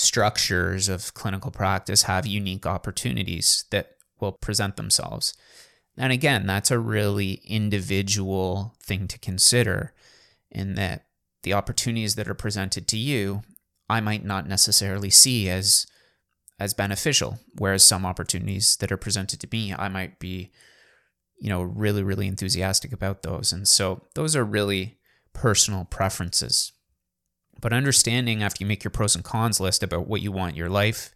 structures 0.00 0.88
of 0.88 1.12
clinical 1.12 1.50
practice 1.50 2.04
have 2.04 2.26
unique 2.26 2.64
opportunities 2.64 3.64
that 3.70 3.96
will 4.18 4.32
present 4.32 4.76
themselves. 4.76 5.34
And 5.96 6.10
again, 6.12 6.46
that's 6.46 6.70
a 6.70 6.78
really 6.78 7.42
individual 7.44 8.74
thing 8.82 9.08
to 9.08 9.18
consider 9.18 9.92
in 10.50 10.74
that 10.76 11.04
the 11.42 11.52
opportunities 11.52 12.14
that 12.14 12.28
are 12.28 12.34
presented 12.34 12.88
to 12.88 12.96
you, 12.96 13.42
I 13.88 14.00
might 14.00 14.24
not 14.24 14.48
necessarily 14.48 15.10
see 15.10 15.48
as 15.48 15.86
as 16.58 16.74
beneficial, 16.74 17.38
whereas 17.56 17.82
some 17.82 18.04
opportunities 18.04 18.76
that 18.76 18.92
are 18.92 18.98
presented 18.98 19.40
to 19.40 19.48
me, 19.50 19.74
I 19.74 19.88
might 19.88 20.18
be 20.18 20.50
you 21.38 21.48
know, 21.48 21.62
really 21.62 22.02
really 22.02 22.26
enthusiastic 22.26 22.92
about 22.92 23.22
those. 23.22 23.52
And 23.52 23.68
so 23.68 24.06
those 24.14 24.34
are 24.34 24.44
really 24.44 24.98
personal 25.34 25.84
preferences. 25.84 26.72
But 27.60 27.72
understanding 27.72 28.42
after 28.42 28.62
you 28.62 28.66
make 28.66 28.84
your 28.84 28.90
pros 28.90 29.14
and 29.14 29.24
cons 29.24 29.60
list 29.60 29.82
about 29.82 30.06
what 30.06 30.22
you 30.22 30.32
want 30.32 30.56
your 30.56 30.68
life, 30.68 31.14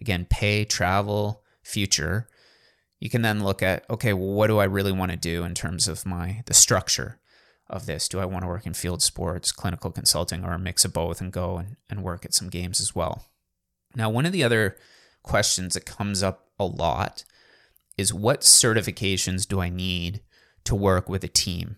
again, 0.00 0.26
pay, 0.28 0.64
travel, 0.64 1.42
future, 1.62 2.28
you 3.00 3.10
can 3.10 3.22
then 3.22 3.44
look 3.44 3.62
at 3.62 3.88
okay, 3.90 4.12
well, 4.12 4.32
what 4.32 4.46
do 4.46 4.58
I 4.58 4.64
really 4.64 4.92
want 4.92 5.10
to 5.10 5.16
do 5.16 5.44
in 5.44 5.54
terms 5.54 5.88
of 5.88 6.06
my 6.06 6.42
the 6.46 6.54
structure 6.54 7.18
of 7.68 7.86
this? 7.86 8.08
Do 8.08 8.20
I 8.20 8.24
want 8.24 8.42
to 8.42 8.48
work 8.48 8.66
in 8.66 8.74
field 8.74 9.02
sports, 9.02 9.52
clinical 9.52 9.90
consulting, 9.90 10.44
or 10.44 10.52
a 10.52 10.58
mix 10.58 10.84
of 10.84 10.92
both 10.92 11.20
and 11.20 11.32
go 11.32 11.58
and, 11.58 11.76
and 11.88 12.02
work 12.02 12.24
at 12.24 12.34
some 12.34 12.48
games 12.48 12.80
as 12.80 12.94
well? 12.94 13.26
Now, 13.94 14.10
one 14.10 14.26
of 14.26 14.32
the 14.32 14.44
other 14.44 14.76
questions 15.22 15.74
that 15.74 15.86
comes 15.86 16.22
up 16.22 16.48
a 16.58 16.64
lot 16.64 17.24
is 17.96 18.12
what 18.12 18.40
certifications 18.40 19.46
do 19.46 19.60
I 19.60 19.68
need 19.68 20.20
to 20.64 20.74
work 20.74 21.08
with 21.08 21.24
a 21.24 21.28
team? 21.28 21.76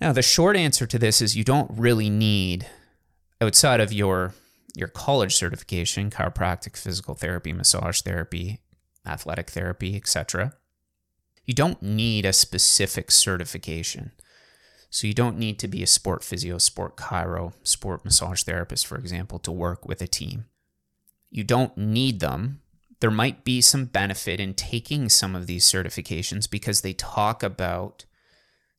Now, 0.00 0.12
the 0.12 0.22
short 0.22 0.56
answer 0.56 0.86
to 0.86 0.98
this 0.98 1.20
is 1.20 1.36
you 1.36 1.44
don't 1.44 1.70
really 1.74 2.10
need 2.10 2.66
outside 3.40 3.80
of 3.80 3.92
your 3.92 4.34
your 4.76 4.88
college 4.88 5.34
certification, 5.34 6.10
chiropractic, 6.10 6.76
physical 6.76 7.14
therapy, 7.14 7.52
massage 7.52 8.00
therapy, 8.02 8.60
athletic 9.04 9.50
therapy, 9.50 9.96
etc. 9.96 10.54
You 11.44 11.54
don't 11.54 11.82
need 11.82 12.24
a 12.24 12.32
specific 12.32 13.10
certification. 13.10 14.12
So 14.90 15.06
you 15.06 15.14
don't 15.14 15.38
need 15.38 15.58
to 15.58 15.68
be 15.68 15.82
a 15.82 15.86
sport 15.86 16.22
physio, 16.22 16.58
sport 16.58 16.96
chiro, 16.96 17.54
sport 17.62 18.04
massage 18.04 18.42
therapist, 18.42 18.86
for 18.86 18.96
example, 18.96 19.38
to 19.40 19.52
work 19.52 19.86
with 19.86 20.00
a 20.00 20.06
team. 20.06 20.46
You 21.30 21.44
don't 21.44 21.76
need 21.76 22.20
them. 22.20 22.60
There 23.00 23.10
might 23.10 23.44
be 23.44 23.60
some 23.60 23.84
benefit 23.84 24.40
in 24.40 24.54
taking 24.54 25.08
some 25.08 25.34
of 25.34 25.46
these 25.46 25.64
certifications 25.64 26.48
because 26.48 26.80
they 26.80 26.94
talk 26.94 27.42
about 27.42 28.04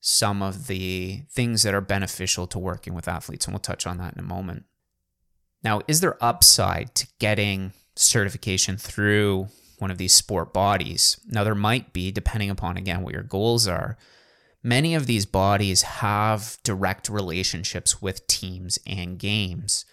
some 0.01 0.41
of 0.41 0.67
the 0.67 1.23
things 1.29 1.63
that 1.63 1.73
are 1.73 1.81
beneficial 1.81 2.47
to 2.47 2.59
working 2.59 2.93
with 2.93 3.07
athletes, 3.07 3.45
and 3.45 3.53
we'll 3.53 3.59
touch 3.59 3.85
on 3.85 3.97
that 3.97 4.13
in 4.13 4.19
a 4.19 4.23
moment. 4.23 4.65
Now, 5.63 5.81
is 5.87 6.01
there 6.01 6.23
upside 6.23 6.95
to 6.95 7.07
getting 7.19 7.73
certification 7.95 8.77
through 8.77 9.47
one 9.77 9.91
of 9.91 9.97
these 9.97 10.13
sport 10.13 10.53
bodies? 10.53 11.19
Now, 11.27 11.43
there 11.43 11.55
might 11.55 11.91
be, 11.91 12.11
depending 12.11 12.49
upon, 12.49 12.77
again, 12.77 13.01
what 13.01 13.13
your 13.13 13.23
goals 13.23 13.67
are. 13.67 13.97
Many 14.63 14.95
of 14.95 15.05
these 15.05 15.25
bodies 15.25 15.81
have 15.81 16.57
direct 16.63 17.09
relationships 17.09 18.01
with 18.01 18.27
teams 18.27 18.79
and 18.85 19.19
games 19.19 19.85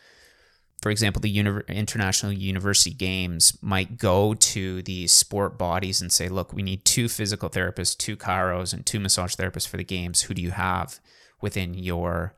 for 0.82 0.90
example, 0.90 1.20
the 1.20 1.30
uni- 1.30 1.62
international 1.68 2.32
university 2.32 2.94
games 2.94 3.56
might 3.62 3.98
go 3.98 4.34
to 4.34 4.82
these 4.82 5.12
sport 5.12 5.58
bodies 5.58 6.00
and 6.00 6.12
say, 6.12 6.28
look, 6.28 6.52
we 6.52 6.62
need 6.62 6.84
two 6.84 7.08
physical 7.08 7.48
therapists, 7.48 7.96
two 7.96 8.16
chiros, 8.16 8.72
and 8.72 8.84
two 8.84 9.00
massage 9.00 9.34
therapists 9.34 9.66
for 9.66 9.78
the 9.78 9.84
games. 9.84 10.22
Who 10.22 10.34
do 10.34 10.42
you 10.42 10.50
have 10.50 11.00
within 11.40 11.74
your 11.74 12.36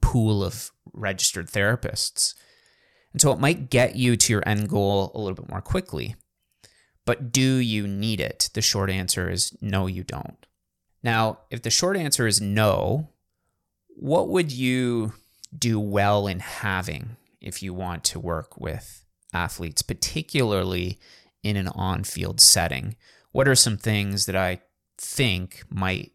pool 0.00 0.44
of 0.44 0.70
registered 0.92 1.48
therapists? 1.48 2.34
And 3.12 3.20
so 3.20 3.32
it 3.32 3.40
might 3.40 3.70
get 3.70 3.96
you 3.96 4.16
to 4.16 4.32
your 4.32 4.42
end 4.46 4.68
goal 4.68 5.10
a 5.14 5.18
little 5.18 5.34
bit 5.34 5.50
more 5.50 5.60
quickly. 5.60 6.14
But 7.04 7.32
do 7.32 7.56
you 7.56 7.88
need 7.88 8.20
it? 8.20 8.50
The 8.54 8.62
short 8.62 8.88
answer 8.88 9.28
is 9.28 9.56
no, 9.60 9.88
you 9.88 10.04
don't. 10.04 10.46
Now, 11.02 11.40
if 11.50 11.62
the 11.62 11.70
short 11.70 11.96
answer 11.96 12.26
is 12.26 12.40
no, 12.40 13.08
what 13.88 14.28
would 14.28 14.52
you 14.52 15.14
do 15.56 15.80
well 15.80 16.26
in 16.26 16.38
having 16.38 17.16
if 17.40 17.62
you 17.62 17.72
want 17.74 18.04
to 18.04 18.20
work 18.20 18.60
with 18.60 19.04
athletes, 19.32 19.82
particularly 19.82 20.98
in 21.42 21.56
an 21.56 21.68
on 21.68 22.04
field 22.04 22.40
setting? 22.40 22.96
What 23.32 23.48
are 23.48 23.54
some 23.54 23.76
things 23.76 24.26
that 24.26 24.36
I 24.36 24.60
think 24.98 25.62
might 25.70 26.12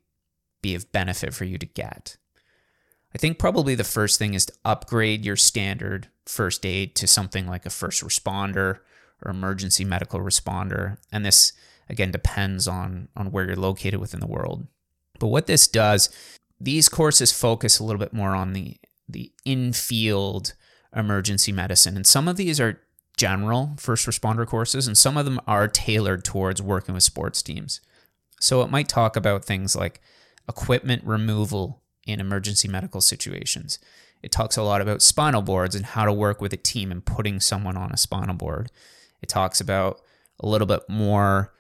be 0.62 0.76
of 0.76 0.92
benefit 0.92 1.34
for 1.34 1.46
you 1.46 1.58
to 1.58 1.66
get? 1.66 2.18
I 3.14 3.18
think 3.18 3.40
probably 3.40 3.76
the 3.76 3.86
first 3.86 4.20
thing 4.20 4.34
is 4.34 4.46
to 4.48 4.54
upgrade 4.66 5.24
your 5.24 5.38
standard 5.38 6.10
first 6.26 6.66
aid 6.66 6.96
to 6.96 7.08
something 7.08 7.48
like 7.48 7.66
a 7.66 7.70
first 7.70 8.04
responder 8.04 8.80
or 9.24 9.32
emergency 9.32 9.86
medical 9.86 10.20
responder. 10.20 10.98
And 11.12 11.26
this, 11.26 11.54
again, 11.88 12.12
depends 12.12 12.68
on, 12.68 13.08
on 13.16 13.32
where 13.32 13.46
you're 13.46 13.56
located 13.56 14.02
within 14.02 14.20
the 14.20 14.28
world. 14.28 14.68
But 15.18 15.28
what 15.28 15.48
this 15.48 15.68
does, 15.68 16.10
these 16.60 16.90
courses 16.90 17.32
focus 17.32 17.80
a 17.80 17.86
little 17.86 18.00
bit 18.00 18.12
more 18.12 18.36
on 18.36 18.52
the, 18.52 18.78
the 19.08 19.32
in 19.46 19.72
field 19.72 20.54
emergency 20.96 21.52
medicine. 21.52 21.96
And 21.96 22.08
some 22.08 22.28
of 22.28 22.38
these 22.38 22.60
are 22.60 22.82
general 23.18 23.76
first 23.78 24.08
responder 24.08 24.46
courses, 24.46 24.88
and 24.88 24.98
some 24.98 25.18
of 25.18 25.26
them 25.26 25.40
are 25.48 25.68
tailored 25.68 26.24
towards 26.24 26.62
working 26.62 26.94
with 26.94 27.04
sports 27.04 27.42
teams. 27.42 27.82
So 28.40 28.62
it 28.62 28.70
might 28.70 28.90
talk 28.90 29.16
about 29.16 29.46
things 29.46 29.76
like 29.76 30.02
equipment 30.48 31.04
removal 31.04 31.82
in 32.06 32.20
emergency 32.20 32.68
medical 32.68 33.02
situations. 33.02 33.80
It 34.22 34.32
talks 34.32 34.58
a 34.58 34.64
lot 34.64 34.82
about 34.82 35.02
spinal 35.02 35.42
boards 35.42 35.76
and 35.76 35.86
how 35.86 36.06
to 36.06 36.14
work 36.14 36.42
with 36.42 36.54
a 36.54 36.58
team 36.58 36.92
and 36.92 37.06
putting 37.06 37.40
someone 37.40 37.78
on 37.78 37.92
a 37.92 37.98
spinal 37.98 38.36
board. 38.36 38.72
It 39.22 39.30
talks 39.30 39.62
about 39.62 40.02
a 40.40 40.48
little 40.48 40.68
bit 40.68 40.82
more 40.90 41.54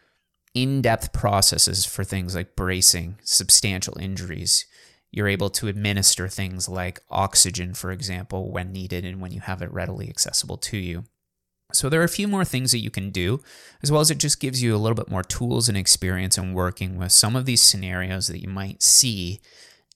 in 0.53 0.81
depth 0.81 1.13
processes 1.13 1.85
for 1.85 2.03
things 2.03 2.35
like 2.35 2.55
bracing, 2.55 3.17
substantial 3.23 3.97
injuries, 3.99 4.65
you're 5.15 5.29
able 5.29 5.49
to 5.49 5.69
administer 5.69 6.27
things 6.27 6.67
like 6.67 6.99
oxygen, 7.09 7.73
for 7.73 7.89
example, 7.89 8.51
when 8.51 8.73
needed 8.73 9.05
and 9.05 9.21
when 9.21 9.31
you 9.31 9.39
have 9.39 9.61
it 9.61 9.71
readily 9.71 10.09
accessible 10.09 10.57
to 10.57 10.75
you. 10.75 11.05
So 11.71 11.87
there 11.87 12.01
are 12.01 12.05
a 12.05 12.09
few 12.09 12.27
more 12.27 12.43
things 12.43 12.73
that 12.73 12.79
you 12.79 12.89
can 12.89 13.11
do, 13.11 13.41
as 13.81 13.89
well 13.89 14.01
as 14.01 14.11
it 14.11 14.17
just 14.17 14.41
gives 14.41 14.61
you 14.61 14.75
a 14.75 14.77
little 14.77 14.93
bit 14.95 15.09
more 15.09 15.23
tools 15.23 15.69
and 15.69 15.77
experience 15.77 16.37
in 16.37 16.53
working 16.53 16.97
with 16.97 17.13
some 17.13 17.37
of 17.37 17.45
these 17.45 17.61
scenarios 17.61 18.27
that 18.27 18.41
you 18.41 18.49
might 18.49 18.83
see 18.83 19.39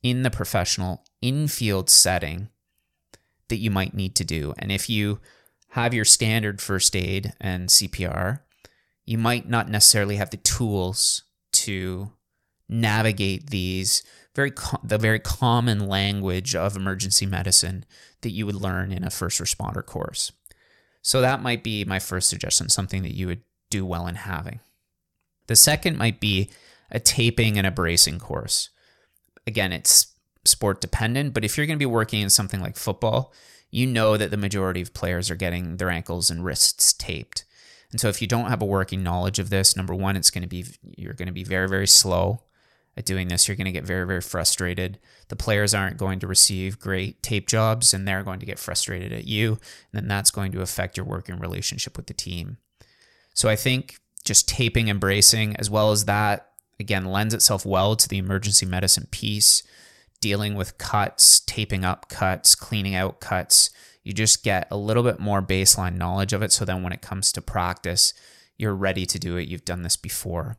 in 0.01 0.23
the 0.23 0.31
professional 0.31 1.03
in 1.21 1.49
field 1.49 1.89
setting 1.89 2.47
that 3.49 3.57
you 3.57 3.69
might 3.69 3.93
need 3.93 4.15
to 4.15 4.23
do. 4.23 4.53
And 4.57 4.71
if 4.71 4.89
you 4.89 5.19
have 5.71 5.93
your 5.93 6.05
standard 6.05 6.61
first 6.61 6.95
aid 6.95 7.33
and 7.41 7.67
CPR, 7.67 8.39
you 9.05 9.17
might 9.17 9.49
not 9.49 9.67
necessarily 9.67 10.15
have 10.15 10.29
the 10.29 10.37
tools 10.37 11.23
to 11.51 12.13
navigate 12.69 13.49
these 13.49 14.03
very 14.35 14.51
the 14.83 14.97
very 14.97 15.19
common 15.19 15.87
language 15.87 16.55
of 16.55 16.75
emergency 16.75 17.25
medicine 17.25 17.83
that 18.21 18.31
you 18.31 18.45
would 18.45 18.55
learn 18.55 18.91
in 18.91 19.03
a 19.03 19.09
first 19.09 19.41
responder 19.41 19.85
course. 19.85 20.31
So 21.01 21.21
that 21.21 21.41
might 21.41 21.63
be 21.63 21.83
my 21.85 21.99
first 21.99 22.29
suggestion, 22.29 22.69
something 22.69 23.01
that 23.03 23.15
you 23.15 23.27
would 23.27 23.41
do 23.69 23.85
well 23.85 24.07
in 24.07 24.15
having. 24.15 24.59
The 25.47 25.55
second 25.55 25.97
might 25.97 26.19
be 26.19 26.49
a 26.91 26.99
taping 26.99 27.57
and 27.57 27.65
a 27.65 27.71
bracing 27.71 28.19
course. 28.19 28.69
Again, 29.47 29.71
it's 29.71 30.13
sport 30.45 30.81
dependent, 30.81 31.33
but 31.33 31.43
if 31.43 31.57
you're 31.57 31.65
going 31.65 31.77
to 31.77 31.81
be 31.81 31.85
working 31.85 32.21
in 32.21 32.29
something 32.29 32.61
like 32.61 32.75
football, 32.75 33.33
you 33.71 33.87
know 33.87 34.17
that 34.17 34.31
the 34.31 34.37
majority 34.37 34.81
of 34.81 34.93
players 34.93 35.29
are 35.29 35.35
getting 35.35 35.77
their 35.77 35.89
ankles 35.89 36.29
and 36.29 36.43
wrists 36.43 36.93
taped. 36.93 37.45
And 37.91 37.99
so 37.99 38.09
if 38.09 38.21
you 38.21 38.27
don't 38.27 38.49
have 38.49 38.61
a 38.61 38.65
working 38.65 39.01
knowledge 39.01 39.39
of 39.39 39.49
this, 39.49 39.75
number 39.75 39.95
one, 39.95 40.15
it's 40.15 40.29
going 40.29 40.43
to 40.43 40.47
be 40.47 40.65
you're 40.83 41.13
going 41.13 41.27
to 41.27 41.33
be 41.33 41.43
very, 41.43 41.67
very 41.67 41.87
slow 41.87 42.43
at 42.99 43.05
doing 43.05 43.29
this. 43.29 43.47
You're 43.47 43.55
going 43.55 43.65
to 43.65 43.71
get 43.71 43.85
very, 43.85 44.05
very 44.05 44.21
frustrated. 44.21 44.99
The 45.29 45.37
players 45.37 45.73
aren't 45.73 45.97
going 45.97 46.19
to 46.19 46.27
receive 46.27 46.79
great 46.79 47.23
tape 47.23 47.47
jobs 47.47 47.93
and 47.93 48.05
they're 48.05 48.23
going 48.23 48.41
to 48.41 48.45
get 48.45 48.59
frustrated 48.59 49.13
at 49.13 49.25
you. 49.25 49.53
And 49.53 49.93
then 49.93 50.07
that's 50.09 50.31
going 50.31 50.51
to 50.51 50.61
affect 50.61 50.97
your 50.97 51.05
working 51.05 51.39
relationship 51.39 51.95
with 51.95 52.07
the 52.07 52.13
team. 52.13 52.57
So 53.33 53.47
I 53.47 53.55
think 53.55 53.99
just 54.25 54.49
taping 54.49 54.89
and 54.89 54.99
bracing, 54.99 55.55
as 55.55 55.69
well 55.69 55.91
as 55.91 56.05
that, 56.05 56.51
again, 56.77 57.05
lends 57.05 57.33
itself 57.33 57.65
well 57.65 57.95
to 57.95 58.07
the 58.07 58.17
emergency 58.17 58.65
medicine 58.65 59.07
piece, 59.11 59.63
dealing 60.19 60.55
with 60.55 60.77
cuts, 60.77 61.39
taping 61.39 61.85
up 61.85 62.09
cuts, 62.09 62.53
cleaning 62.53 62.95
out 62.95 63.21
cuts. 63.21 63.69
You 64.03 64.11
just 64.11 64.43
get 64.43 64.67
a 64.69 64.75
little 64.77 65.03
bit 65.03 65.19
more 65.19 65.41
baseline 65.41 65.95
knowledge 65.95 66.33
of 66.33 66.41
it. 66.41 66.51
So 66.51 66.65
then 66.65 66.83
when 66.83 66.91
it 66.91 67.01
comes 67.01 67.31
to 67.31 67.41
practice, 67.41 68.13
you're 68.57 68.75
ready 68.75 69.05
to 69.05 69.17
do 69.17 69.37
it. 69.37 69.47
You've 69.47 69.63
done 69.63 69.83
this 69.83 69.95
before. 69.95 70.57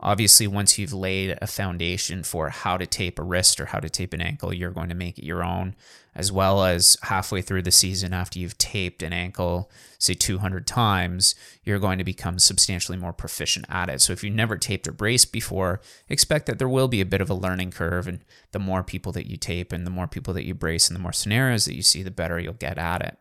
Obviously, 0.00 0.46
once 0.46 0.78
you've 0.78 0.92
laid 0.92 1.36
a 1.42 1.46
foundation 1.48 2.22
for 2.22 2.50
how 2.50 2.76
to 2.76 2.86
tape 2.86 3.18
a 3.18 3.22
wrist 3.22 3.60
or 3.60 3.66
how 3.66 3.80
to 3.80 3.90
tape 3.90 4.12
an 4.12 4.20
ankle, 4.20 4.54
you're 4.54 4.70
going 4.70 4.88
to 4.88 4.94
make 4.94 5.18
it 5.18 5.24
your 5.24 5.42
own, 5.42 5.74
as 6.14 6.30
well 6.30 6.62
as 6.62 6.96
halfway 7.02 7.42
through 7.42 7.62
the 7.62 7.72
season, 7.72 8.12
after 8.12 8.38
you've 8.38 8.56
taped 8.58 9.02
an 9.02 9.12
ankle, 9.12 9.68
say 9.98 10.14
200 10.14 10.68
times, 10.68 11.34
you're 11.64 11.80
going 11.80 11.98
to 11.98 12.04
become 12.04 12.38
substantially 12.38 12.96
more 12.96 13.12
proficient 13.12 13.66
at 13.68 13.88
it. 13.88 14.00
So, 14.00 14.12
if 14.12 14.22
you've 14.22 14.34
never 14.34 14.56
taped 14.56 14.86
or 14.86 14.92
braced 14.92 15.32
before, 15.32 15.80
expect 16.08 16.46
that 16.46 16.60
there 16.60 16.68
will 16.68 16.88
be 16.88 17.00
a 17.00 17.06
bit 17.06 17.20
of 17.20 17.28
a 17.28 17.34
learning 17.34 17.72
curve. 17.72 18.06
And 18.06 18.20
the 18.52 18.60
more 18.60 18.84
people 18.84 19.10
that 19.12 19.28
you 19.28 19.36
tape 19.36 19.72
and 19.72 19.84
the 19.84 19.90
more 19.90 20.06
people 20.06 20.32
that 20.34 20.46
you 20.46 20.54
brace 20.54 20.88
and 20.88 20.94
the 20.94 21.02
more 21.02 21.12
scenarios 21.12 21.64
that 21.64 21.74
you 21.74 21.82
see, 21.82 22.04
the 22.04 22.12
better 22.12 22.38
you'll 22.38 22.52
get 22.52 22.78
at 22.78 23.02
it. 23.02 23.18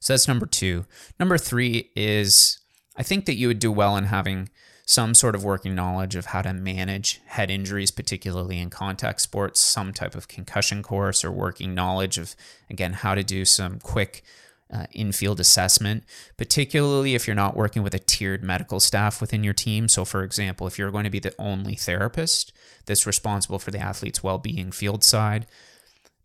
So, 0.00 0.12
that's 0.12 0.26
number 0.26 0.46
two. 0.46 0.86
Number 1.20 1.38
three 1.38 1.92
is 1.94 2.58
I 2.96 3.04
think 3.04 3.26
that 3.26 3.36
you 3.36 3.46
would 3.46 3.60
do 3.60 3.70
well 3.70 3.96
in 3.96 4.06
having 4.06 4.48
some 4.90 5.14
sort 5.14 5.36
of 5.36 5.44
working 5.44 5.72
knowledge 5.72 6.16
of 6.16 6.26
how 6.26 6.42
to 6.42 6.52
manage 6.52 7.20
head 7.26 7.48
injuries, 7.48 7.92
particularly 7.92 8.58
in 8.58 8.68
contact 8.68 9.20
sports, 9.20 9.60
some 9.60 9.92
type 9.92 10.16
of 10.16 10.26
concussion 10.26 10.82
course, 10.82 11.24
or 11.24 11.30
working 11.30 11.72
knowledge 11.72 12.18
of, 12.18 12.34
again, 12.68 12.94
how 12.94 13.14
to 13.14 13.22
do 13.22 13.44
some 13.44 13.78
quick 13.78 14.24
uh, 14.68 14.86
infield 14.90 15.38
assessment, 15.38 16.02
particularly 16.36 17.14
if 17.14 17.28
you're 17.28 17.36
not 17.36 17.56
working 17.56 17.84
with 17.84 17.94
a 17.94 18.00
tiered 18.00 18.42
medical 18.42 18.80
staff 18.80 19.20
within 19.20 19.44
your 19.44 19.54
team. 19.54 19.86
So, 19.86 20.04
for 20.04 20.24
example, 20.24 20.66
if 20.66 20.76
you're 20.76 20.90
going 20.90 21.04
to 21.04 21.10
be 21.10 21.20
the 21.20 21.36
only 21.38 21.76
therapist 21.76 22.52
that's 22.86 23.06
responsible 23.06 23.60
for 23.60 23.70
the 23.70 23.78
athlete's 23.78 24.24
well 24.24 24.38
being 24.38 24.72
field 24.72 25.04
side, 25.04 25.46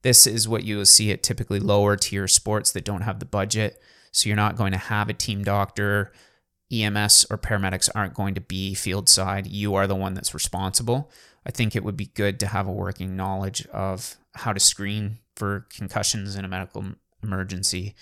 this 0.01 0.25
is 0.25 0.47
what 0.47 0.63
you 0.63 0.77
will 0.77 0.87
see 0.87 1.11
at 1.11 1.21
typically 1.21 1.59
lower 1.59 1.95
tier 1.95 2.27
sports 2.27 2.71
that 2.71 2.83
don't 2.83 3.01
have 3.01 3.19
the 3.19 3.25
budget. 3.25 3.79
So, 4.11 4.27
you're 4.27 4.35
not 4.35 4.55
going 4.55 4.71
to 4.71 4.79
have 4.79 5.07
a 5.07 5.13
team 5.13 5.43
doctor 5.43 6.11
EMS 6.83 7.25
or 7.29 7.37
paramedics 7.37 7.89
aren't 7.95 8.13
going 8.13 8.35
to 8.35 8.41
be 8.41 8.73
field 8.73 9.09
side. 9.09 9.47
You 9.47 9.75
are 9.75 9.87
the 9.87 9.95
one 9.95 10.13
that's 10.13 10.33
responsible. 10.33 11.11
I 11.45 11.51
think 11.51 11.75
it 11.75 11.83
would 11.83 11.97
be 11.97 12.07
good 12.07 12.39
to 12.39 12.47
have 12.47 12.67
a 12.67 12.71
working 12.71 13.15
knowledge 13.15 13.65
of 13.67 14.15
how 14.35 14.53
to 14.53 14.59
screen 14.59 15.19
for 15.35 15.67
concussions 15.69 16.35
in 16.35 16.45
a 16.45 16.47
medical 16.47 16.83
emergency. 17.21 17.95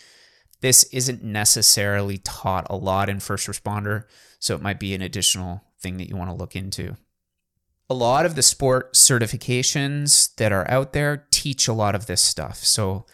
This 0.62 0.86
isn't 0.86 1.24
necessarily 1.24 2.18
taught 2.20 2.68
a 2.70 2.76
lot 2.76 3.10
in 3.10 3.20
first 3.20 3.48
responder, 3.48 4.06
so 4.40 4.56
it 4.56 4.62
might 4.62 4.80
be 4.80 4.94
an 4.94 5.02
additional 5.02 5.62
thing 5.80 5.98
that 5.98 6.08
you 6.10 6.16
want 6.16 6.30
to 6.30 6.36
look 6.36 6.56
into. 6.56 6.96
A 7.90 7.94
lot 7.94 8.26
of 8.26 8.36
the 8.36 8.42
sport 8.42 8.94
certifications 8.94 10.34
that 10.36 10.54
are 10.54 10.70
out 10.72 10.94
there 10.94 11.28
teach 11.32 11.68
a 11.68 11.74
lot 11.74 11.96
of 11.96 12.06
this 12.06 12.22
stuff. 12.22 12.58
So 12.58 13.06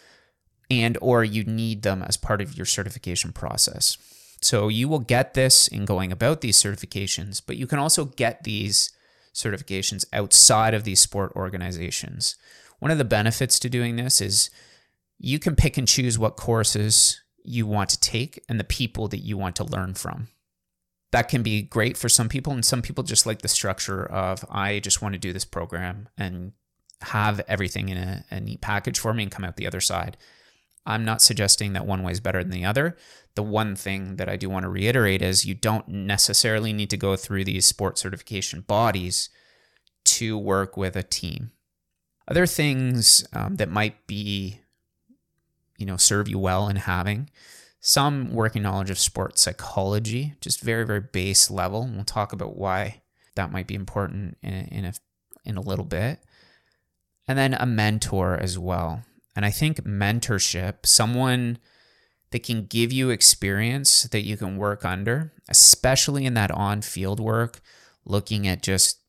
and 0.69 0.97
or 1.01 1.23
you 1.23 1.43
need 1.43 1.81
them 1.81 2.03
as 2.03 2.17
part 2.17 2.41
of 2.41 2.55
your 2.55 2.65
certification 2.65 3.31
process. 3.31 3.97
So 4.41 4.67
you 4.67 4.87
will 4.87 4.99
get 4.99 5.33
this 5.33 5.67
in 5.67 5.85
going 5.85 6.11
about 6.11 6.41
these 6.41 6.61
certifications, 6.61 7.41
but 7.45 7.57
you 7.57 7.67
can 7.67 7.79
also 7.79 8.05
get 8.05 8.43
these 8.43 8.91
certifications 9.33 10.05
outside 10.13 10.73
of 10.73 10.83
these 10.83 10.99
sport 10.99 11.31
organizations. 11.35 12.35
One 12.79 12.91
of 12.91 12.97
the 12.97 13.05
benefits 13.05 13.59
to 13.59 13.69
doing 13.69 13.95
this 13.95 14.21
is 14.21 14.49
you 15.17 15.39
can 15.39 15.55
pick 15.55 15.77
and 15.77 15.87
choose 15.87 16.17
what 16.17 16.37
courses 16.37 17.21
you 17.43 17.67
want 17.67 17.89
to 17.89 17.99
take 17.99 18.43
and 18.47 18.59
the 18.59 18.63
people 18.63 19.07
that 19.09 19.19
you 19.19 19.37
want 19.37 19.55
to 19.57 19.63
learn 19.63 19.93
from. 19.93 20.29
That 21.11 21.27
can 21.27 21.41
be 21.41 21.63
great 21.63 21.97
for 21.97 22.07
some 22.07 22.29
people, 22.29 22.53
and 22.53 22.63
some 22.63 22.81
people 22.81 23.03
just 23.03 23.25
like 23.25 23.41
the 23.41 23.47
structure 23.47 24.05
of 24.05 24.45
I 24.49 24.79
just 24.79 25.01
want 25.01 25.13
to 25.13 25.19
do 25.19 25.33
this 25.33 25.45
program 25.45 26.07
and 26.17 26.53
have 27.01 27.41
everything 27.47 27.89
in 27.89 27.97
a, 27.97 28.25
a 28.29 28.39
neat 28.39 28.61
package 28.61 28.99
for 28.99 29.13
me 29.13 29.23
and 29.23 29.31
come 29.31 29.43
out 29.43 29.57
the 29.57 29.67
other 29.67 29.81
side. 29.81 30.17
I'm 30.85 31.05
not 31.05 31.21
suggesting 31.21 31.73
that 31.73 31.85
one 31.85 32.03
way 32.03 32.11
is 32.11 32.19
better 32.19 32.43
than 32.43 32.51
the 32.51 32.65
other. 32.65 32.97
The 33.35 33.43
one 33.43 33.75
thing 33.75 34.15
that 34.15 34.29
I 34.29 34.35
do 34.35 34.49
want 34.49 34.63
to 34.63 34.69
reiterate 34.69 35.21
is 35.21 35.45
you 35.45 35.53
don't 35.53 35.87
necessarily 35.87 36.73
need 36.73 36.89
to 36.89 36.97
go 36.97 37.15
through 37.15 37.45
these 37.45 37.65
sports 37.65 38.01
certification 38.01 38.61
bodies 38.61 39.29
to 40.05 40.37
work 40.37 40.77
with 40.77 40.95
a 40.95 41.03
team. 41.03 41.51
Other 42.27 42.45
things 42.45 43.25
um, 43.33 43.55
that 43.57 43.69
might 43.69 44.07
be, 44.07 44.61
you 45.77 45.85
know, 45.85 45.97
serve 45.97 46.27
you 46.27 46.39
well 46.39 46.67
in 46.67 46.77
having 46.77 47.29
some 47.79 48.33
working 48.33 48.61
knowledge 48.61 48.89
of 48.89 48.99
sports 48.99 49.41
psychology, 49.41 50.35
just 50.41 50.61
very, 50.61 50.85
very 50.85 51.01
base 51.01 51.49
level. 51.49 51.83
And 51.83 51.95
we'll 51.95 52.03
talk 52.05 52.33
about 52.33 52.57
why 52.57 53.01
that 53.35 53.51
might 53.51 53.67
be 53.67 53.75
important 53.75 54.37
in, 54.41 54.53
in 54.53 54.85
a 54.85 54.93
in 55.45 55.57
a 55.57 55.61
little 55.61 55.85
bit. 55.85 56.19
And 57.27 57.37
then 57.37 57.53
a 57.53 57.65
mentor 57.65 58.35
as 58.35 58.57
well. 58.57 59.03
And 59.39 59.45
I 59.45 59.51
think 59.51 59.85
mentorship, 59.85 60.85
someone 60.85 61.59
that 62.31 62.43
can 62.43 62.65
give 62.65 62.91
you 62.91 63.09
experience 63.09 64.03
that 64.03 64.25
you 64.25 64.35
can 64.35 64.57
work 64.57 64.83
under, 64.83 65.31
especially 65.47 66.25
in 66.25 66.33
that 66.33 66.51
on 66.51 66.81
field 66.81 67.21
work, 67.21 67.61
looking 68.03 68.49
at 68.49 68.61
just 68.61 68.99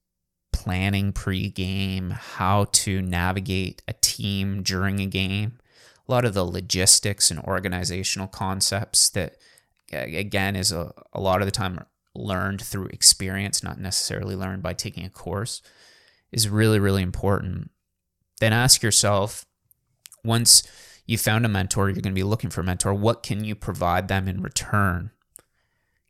planning 0.52 1.12
pre-game, 1.12 2.10
how 2.10 2.66
to 2.70 3.02
navigate 3.02 3.82
a 3.88 3.92
team 3.94 4.62
during 4.62 5.00
a 5.00 5.06
game, 5.06 5.58
a 6.08 6.12
lot 6.12 6.24
of 6.24 6.34
the 6.34 6.44
logistics 6.44 7.32
and 7.32 7.40
organizational 7.40 8.28
concepts 8.28 9.08
that 9.08 9.34
again 9.92 10.54
is 10.54 10.70
a, 10.70 10.92
a 11.12 11.20
lot 11.20 11.42
of 11.42 11.46
the 11.46 11.50
time 11.50 11.84
learned 12.14 12.62
through 12.62 12.86
experience, 12.86 13.64
not 13.64 13.80
necessarily 13.80 14.36
learned 14.36 14.62
by 14.62 14.74
taking 14.74 15.04
a 15.04 15.10
course, 15.10 15.60
is 16.30 16.48
really, 16.48 16.78
really 16.78 17.02
important. 17.02 17.72
Then 18.38 18.52
ask 18.52 18.80
yourself, 18.80 19.44
once 20.24 20.62
you 21.06 21.18
found 21.18 21.44
a 21.44 21.48
mentor, 21.48 21.88
you're 21.88 22.00
going 22.00 22.14
to 22.14 22.20
be 22.20 22.22
looking 22.22 22.50
for 22.50 22.60
a 22.60 22.64
mentor. 22.64 22.94
What 22.94 23.22
can 23.22 23.44
you 23.44 23.54
provide 23.54 24.08
them 24.08 24.28
in 24.28 24.42
return? 24.42 25.10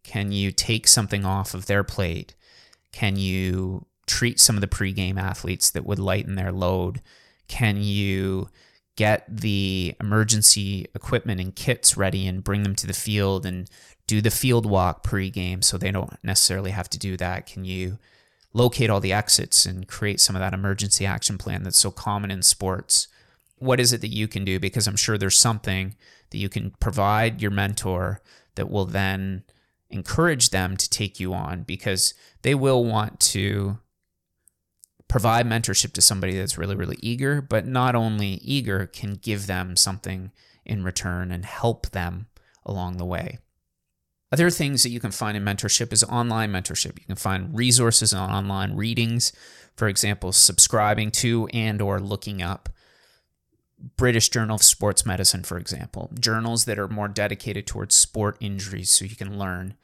Can 0.02 0.32
you 0.32 0.52
take 0.52 0.88
something 0.88 1.24
off 1.24 1.54
of 1.54 1.66
their 1.66 1.84
plate? 1.84 2.34
Can 2.92 3.16
you 3.16 3.86
treat 4.06 4.40
some 4.40 4.56
of 4.56 4.60
the 4.60 4.66
pregame 4.66 5.18
athletes 5.18 5.70
that 5.70 5.86
would 5.86 5.98
lighten 5.98 6.34
their 6.34 6.52
load? 6.52 7.00
Can 7.48 7.76
you 7.78 8.48
get 8.96 9.24
the 9.28 9.94
emergency 10.00 10.86
equipment 10.94 11.40
and 11.40 11.56
kits 11.56 11.96
ready 11.96 12.26
and 12.26 12.44
bring 12.44 12.62
them 12.64 12.74
to 12.74 12.86
the 12.86 12.92
field 12.92 13.46
and 13.46 13.70
do 14.06 14.20
the 14.20 14.30
field 14.30 14.66
walk 14.66 15.02
pregame 15.02 15.62
so 15.62 15.78
they 15.78 15.90
don't 15.90 16.12
necessarily 16.22 16.72
have 16.72 16.90
to 16.90 16.98
do 16.98 17.16
that? 17.16 17.46
Can 17.46 17.64
you 17.64 17.98
locate 18.52 18.90
all 18.90 19.00
the 19.00 19.12
exits 19.12 19.64
and 19.64 19.86
create 19.86 20.20
some 20.20 20.36
of 20.36 20.40
that 20.40 20.52
emergency 20.52 21.06
action 21.06 21.38
plan 21.38 21.62
that's 21.62 21.78
so 21.78 21.90
common 21.90 22.30
in 22.30 22.42
sports? 22.42 23.08
What 23.60 23.78
is 23.78 23.92
it 23.92 24.00
that 24.00 24.08
you 24.08 24.26
can 24.26 24.44
do? 24.44 24.58
Because 24.58 24.86
I'm 24.86 24.96
sure 24.96 25.16
there's 25.16 25.38
something 25.38 25.94
that 26.30 26.38
you 26.38 26.48
can 26.48 26.72
provide 26.80 27.40
your 27.40 27.50
mentor 27.50 28.20
that 28.56 28.70
will 28.70 28.86
then 28.86 29.44
encourage 29.90 30.50
them 30.50 30.76
to 30.76 30.90
take 30.90 31.20
you 31.20 31.34
on 31.34 31.62
because 31.62 32.14
they 32.42 32.54
will 32.54 32.84
want 32.84 33.20
to 33.20 33.78
provide 35.08 35.46
mentorship 35.46 35.92
to 35.92 36.00
somebody 36.00 36.36
that's 36.36 36.56
really, 36.56 36.76
really 36.76 36.98
eager, 37.00 37.42
but 37.42 37.66
not 37.66 37.94
only 37.94 38.34
eager, 38.42 38.86
can 38.86 39.14
give 39.14 39.46
them 39.46 39.76
something 39.76 40.30
in 40.64 40.84
return 40.84 41.32
and 41.32 41.44
help 41.44 41.90
them 41.90 42.26
along 42.64 42.96
the 42.96 43.04
way. 43.04 43.38
Other 44.32 44.48
things 44.50 44.84
that 44.84 44.90
you 44.90 45.00
can 45.00 45.10
find 45.10 45.36
in 45.36 45.44
mentorship 45.44 45.92
is 45.92 46.04
online 46.04 46.52
mentorship. 46.52 46.98
You 46.98 47.04
can 47.04 47.16
find 47.16 47.56
resources 47.56 48.14
on 48.14 48.30
online 48.30 48.76
readings, 48.76 49.32
for 49.76 49.88
example, 49.88 50.30
subscribing 50.30 51.10
to 51.12 51.48
and 51.48 51.82
or 51.82 51.98
looking 51.98 52.40
up 52.40 52.68
British 53.96 54.28
Journal 54.28 54.56
of 54.56 54.62
Sports 54.62 55.06
Medicine, 55.06 55.42
for 55.42 55.58
example, 55.58 56.10
journals 56.18 56.64
that 56.66 56.78
are 56.78 56.88
more 56.88 57.08
dedicated 57.08 57.66
towards 57.66 57.94
sport 57.94 58.36
injuries 58.40 58.90
so 58.90 59.04
you 59.04 59.16
can 59.16 59.38
learn. 59.38 59.74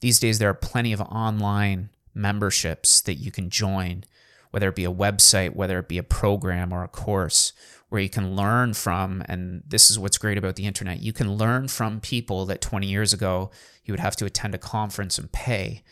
These 0.00 0.20
days, 0.20 0.38
there 0.38 0.50
are 0.50 0.54
plenty 0.54 0.92
of 0.92 1.00
online 1.00 1.90
memberships 2.14 3.00
that 3.02 3.14
you 3.14 3.30
can 3.30 3.48
join, 3.48 4.04
whether 4.50 4.68
it 4.68 4.76
be 4.76 4.84
a 4.84 4.92
website, 4.92 5.54
whether 5.54 5.78
it 5.78 5.88
be 5.88 5.98
a 5.98 6.02
program 6.02 6.72
or 6.72 6.84
a 6.84 6.88
course, 6.88 7.52
where 7.88 8.00
you 8.00 8.08
can 8.08 8.36
learn 8.36 8.74
from. 8.74 9.22
And 9.26 9.62
this 9.66 9.90
is 9.90 9.98
what's 9.98 10.18
great 10.18 10.38
about 10.38 10.56
the 10.56 10.66
internet 10.66 11.00
you 11.00 11.12
can 11.12 11.34
learn 11.34 11.68
from 11.68 12.00
people 12.00 12.44
that 12.46 12.60
20 12.60 12.86
years 12.86 13.12
ago 13.12 13.50
you 13.84 13.92
would 13.92 14.00
have 14.00 14.16
to 14.16 14.26
attend 14.26 14.54
a 14.54 14.58
conference 14.58 15.18
and 15.18 15.32
pay. 15.32 15.82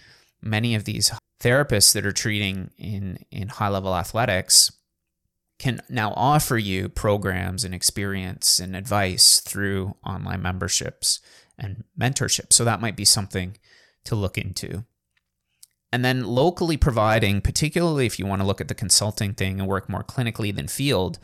Many 0.42 0.74
of 0.74 0.84
these 0.84 1.10
therapists 1.40 1.94
that 1.94 2.06
are 2.06 2.12
treating 2.12 2.70
in, 2.76 3.18
in 3.30 3.48
high 3.48 3.68
level 3.68 3.94
athletics 3.96 4.70
can 5.58 5.80
now 5.88 6.12
offer 6.16 6.58
you 6.58 6.88
programs 6.88 7.64
and 7.64 7.74
experience 7.74 8.58
and 8.58 8.76
advice 8.76 9.40
through 9.40 9.96
online 10.04 10.42
memberships 10.42 11.20
and 11.58 11.84
mentorship. 11.98 12.52
So 12.52 12.64
that 12.64 12.80
might 12.80 12.96
be 12.96 13.04
something 13.04 13.56
to 14.04 14.14
look 14.14 14.36
into. 14.36 14.84
And 15.92 16.04
then 16.04 16.24
locally 16.24 16.76
providing, 16.76 17.40
particularly 17.40 18.06
if 18.06 18.18
you 18.18 18.26
want 18.26 18.42
to 18.42 18.46
look 18.46 18.60
at 18.60 18.68
the 18.68 18.74
consulting 18.74 19.32
thing 19.32 19.60
and 19.60 19.68
work 19.68 19.88
more 19.88 20.04
clinically 20.04 20.54
than 20.54 20.68
field, 20.68 21.18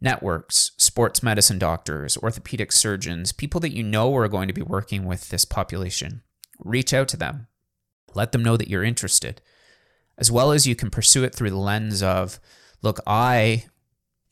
networks, 0.00 0.72
sports 0.76 1.22
medicine 1.22 1.58
doctors, 1.58 2.18
orthopedic 2.18 2.72
surgeons, 2.72 3.32
people 3.32 3.60
that 3.60 3.74
you 3.74 3.82
know 3.82 4.14
are 4.16 4.28
going 4.28 4.48
to 4.48 4.54
be 4.54 4.62
working 4.62 5.06
with 5.06 5.28
this 5.30 5.44
population. 5.44 6.22
Reach 6.58 6.92
out 6.92 7.08
to 7.08 7.16
them. 7.16 7.46
Let 8.14 8.32
them 8.32 8.42
know 8.42 8.56
that 8.56 8.68
you're 8.68 8.84
interested. 8.84 9.40
As 10.18 10.30
well 10.30 10.52
as 10.52 10.66
you 10.66 10.74
can 10.74 10.90
pursue 10.90 11.24
it 11.24 11.34
through 11.34 11.50
the 11.50 11.56
lens 11.56 12.02
of 12.02 12.38
look, 12.82 13.00
I 13.06 13.64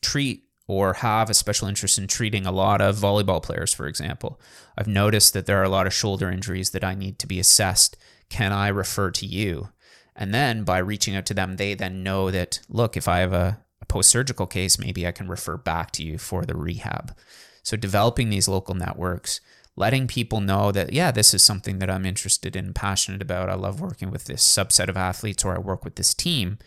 treat 0.01 0.43
or 0.67 0.93
have 0.93 1.29
a 1.29 1.33
special 1.33 1.67
interest 1.67 1.97
in 1.97 2.07
treating 2.07 2.45
a 2.45 2.51
lot 2.51 2.79
of 2.79 2.95
volleyball 2.95 3.43
players, 3.43 3.73
for 3.73 3.87
example. 3.87 4.39
I've 4.77 4.87
noticed 4.87 5.33
that 5.33 5.45
there 5.45 5.59
are 5.59 5.65
a 5.65 5.69
lot 5.69 5.87
of 5.87 5.93
shoulder 5.93 6.31
injuries 6.31 6.69
that 6.69 6.83
I 6.83 6.93
need 6.93 7.19
to 7.19 7.27
be 7.27 7.39
assessed. 7.39 7.97
Can 8.29 8.53
I 8.53 8.69
refer 8.69 9.11
to 9.11 9.25
you? 9.25 9.69
And 10.15 10.33
then 10.33 10.63
by 10.63 10.77
reaching 10.77 11.15
out 11.15 11.25
to 11.25 11.33
them, 11.33 11.57
they 11.57 11.73
then 11.73 12.03
know 12.03 12.31
that, 12.31 12.59
look, 12.69 12.95
if 12.95 13.07
I 13.07 13.19
have 13.19 13.33
a, 13.33 13.59
a 13.81 13.85
post 13.85 14.09
surgical 14.09 14.45
case, 14.47 14.79
maybe 14.79 15.05
I 15.05 15.11
can 15.11 15.27
refer 15.27 15.57
back 15.57 15.91
to 15.91 16.03
you 16.03 16.17
for 16.17 16.45
the 16.45 16.55
rehab. 16.55 17.17
So 17.63 17.75
developing 17.75 18.29
these 18.29 18.47
local 18.47 18.75
networks, 18.75 19.41
letting 19.75 20.07
people 20.07 20.39
know 20.39 20.71
that, 20.71 20.93
yeah, 20.93 21.11
this 21.11 21.33
is 21.33 21.43
something 21.43 21.79
that 21.79 21.89
I'm 21.89 22.05
interested 22.05 22.55
in, 22.55 22.73
passionate 22.73 23.21
about. 23.21 23.49
I 23.49 23.55
love 23.55 23.81
working 23.81 24.11
with 24.11 24.25
this 24.25 24.43
subset 24.43 24.89
of 24.89 24.97
athletes 24.97 25.43
or 25.43 25.55
I 25.55 25.59
work 25.59 25.83
with 25.83 25.95
this 25.95 26.13
team, 26.13 26.59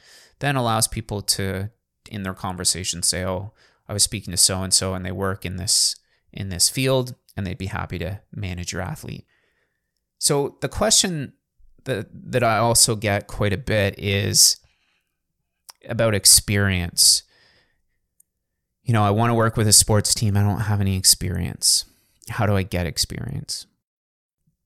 then 0.44 0.56
allows 0.56 0.86
people 0.86 1.22
to 1.22 1.70
in 2.10 2.22
their 2.22 2.34
conversation 2.34 3.02
say, 3.02 3.24
"Oh, 3.24 3.52
I 3.88 3.92
was 3.92 4.02
speaking 4.02 4.30
to 4.32 4.36
so 4.36 4.62
and 4.62 4.72
so, 4.72 4.94
and 4.94 5.04
they 5.04 5.12
work 5.12 5.44
in 5.46 5.56
this 5.56 5.96
in 6.32 6.48
this 6.50 6.68
field, 6.68 7.14
and 7.36 7.46
they'd 7.46 7.58
be 7.58 7.66
happy 7.66 7.98
to 7.98 8.20
manage 8.34 8.72
your 8.72 8.82
athlete." 8.82 9.26
So 10.18 10.58
the 10.60 10.68
question 10.68 11.32
that 11.84 12.08
that 12.32 12.42
I 12.42 12.58
also 12.58 12.94
get 12.94 13.26
quite 13.26 13.52
a 13.52 13.58
bit 13.58 13.98
is 13.98 14.58
about 15.88 16.14
experience. 16.14 17.22
You 18.82 18.92
know, 18.92 19.02
I 19.02 19.10
want 19.10 19.30
to 19.30 19.34
work 19.34 19.56
with 19.56 19.66
a 19.66 19.72
sports 19.72 20.12
team. 20.12 20.36
I 20.36 20.42
don't 20.42 20.60
have 20.60 20.80
any 20.80 20.96
experience. 20.96 21.86
How 22.28 22.46
do 22.46 22.54
I 22.54 22.62
get 22.62 22.86
experience? 22.86 23.66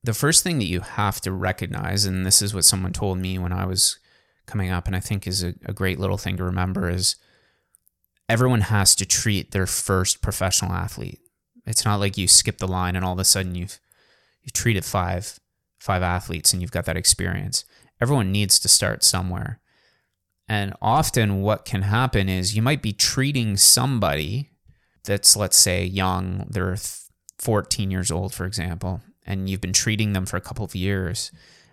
The 0.03 0.15
first 0.15 0.43
thing 0.43 0.59
that 0.59 0.67
you 0.67 0.81
have 0.81 1.21
to 1.21 1.33
recognize, 1.33 2.05
and 2.05 2.25
this 2.27 2.41
is 2.43 2.55
what 2.55 2.65
someone 2.65 2.93
told 2.93 3.19
me 3.19 3.39
when 3.39 3.53
I 3.53 3.65
was 3.65 3.99
coming 4.49 4.71
up, 4.71 4.87
and 4.87 4.97
I 4.97 5.01
think 5.01 5.27
is 5.27 5.45
a, 5.45 5.55
a 5.65 5.73
great 5.73 6.01
little 6.01 6.19
thing 6.19 6.37
to 6.39 6.45
remember, 6.45 6.89
is 6.91 7.15
everyone 8.29 8.63
has 8.63 8.95
to 8.97 9.07
treat 9.07 9.53
their 9.53 9.67
first 9.67 10.21
professional 10.21 10.73
athlete. 10.73 11.21
It's 11.67 11.85
not 11.85 12.01
like 12.01 12.19
you 12.19 12.29
skip 12.29 12.59
the 12.59 12.67
line 12.67 12.97
and 12.97 13.05
all 13.05 13.13
of 13.13 13.19
a 13.19 13.25
sudden 13.25 13.55
you've 13.55 13.79
you've 14.43 14.53
treated 14.53 14.85
five 14.85 15.39
five 15.79 16.03
athletes 16.03 16.53
and 16.53 16.61
you've 16.61 16.73
got 16.73 16.87
that 16.87 16.97
experience. 16.97 17.65
Everyone 18.01 18.33
needs 18.33 18.59
to 18.61 18.69
start 18.69 19.05
somewhere. 19.05 19.61
And 20.49 20.75
often 20.81 21.43
what 21.43 21.65
can 21.65 21.83
happen 21.83 22.29
is 22.29 22.57
you 22.57 22.63
might 22.63 22.83
be 22.83 22.93
treating 22.93 23.57
somebody 23.57 24.51
that's 25.05 25.37
let's 25.37 25.57
say 25.57 25.85
young, 25.85 26.47
they're 26.49 26.77
14 27.39 27.91
years 27.91 28.11
old 28.11 28.33
for 28.33 28.47
example, 28.47 29.03
and 29.27 29.49
you've 29.49 29.61
been 29.61 29.73
treating 29.73 30.15
them 30.15 30.27
for 30.27 30.37
a 30.37 30.43
couple 30.43 30.65
of 30.65 30.75
years 30.75 31.31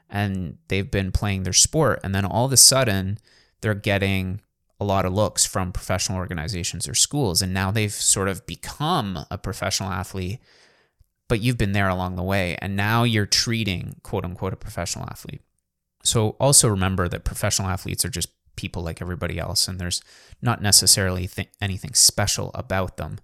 and 0.09 0.57
they've 0.67 0.89
been 0.89 1.11
playing 1.11 1.43
their 1.43 1.53
sport 1.53 1.99
and 2.03 2.13
then 2.13 2.25
all 2.25 2.45
of 2.45 2.51
a 2.51 2.57
sudden 2.57 3.17
they're 3.61 3.73
getting 3.73 4.41
a 4.79 4.85
lot 4.85 5.05
of 5.05 5.13
looks 5.13 5.45
from 5.45 5.71
professional 5.71 6.17
organizations 6.17 6.87
or 6.87 6.95
schools. 6.95 7.41
And 7.41 7.53
now 7.53 7.71
they've 7.71 7.91
sort 7.91 8.27
of 8.27 8.45
become 8.45 9.25
a 9.31 9.37
professional 9.37 9.89
athlete, 9.89 10.39
but 11.27 11.39
you've 11.39 11.57
been 11.57 11.71
there 11.71 11.89
along 11.89 12.15
the 12.15 12.23
way. 12.23 12.57
And 12.61 12.75
now 12.75 13.03
you're 13.03 13.25
treating, 13.25 13.95
quote 14.03 14.25
unquote, 14.25 14.53
a 14.53 14.57
professional 14.57 15.05
athlete. 15.05 15.41
So 16.03 16.31
also 16.39 16.67
remember 16.67 17.07
that 17.07 17.23
professional 17.23 17.69
athletes 17.69 18.05
are 18.05 18.09
just 18.09 18.29
people 18.55 18.83
like 18.83 19.01
everybody 19.01 19.39
else, 19.39 19.67
and 19.67 19.79
there's 19.79 20.01
not 20.41 20.61
necessarily 20.61 21.27
th- 21.27 21.49
anything 21.59 21.93
special 21.93 22.51
about 22.53 22.97
them. 22.97 23.17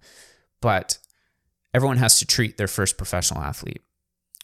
But 0.60 0.98
everyone 1.72 1.98
has 1.98 2.18
to 2.18 2.26
treat 2.26 2.56
their 2.56 2.68
first 2.68 2.96
professional 2.96 3.42
athlete. 3.42 3.82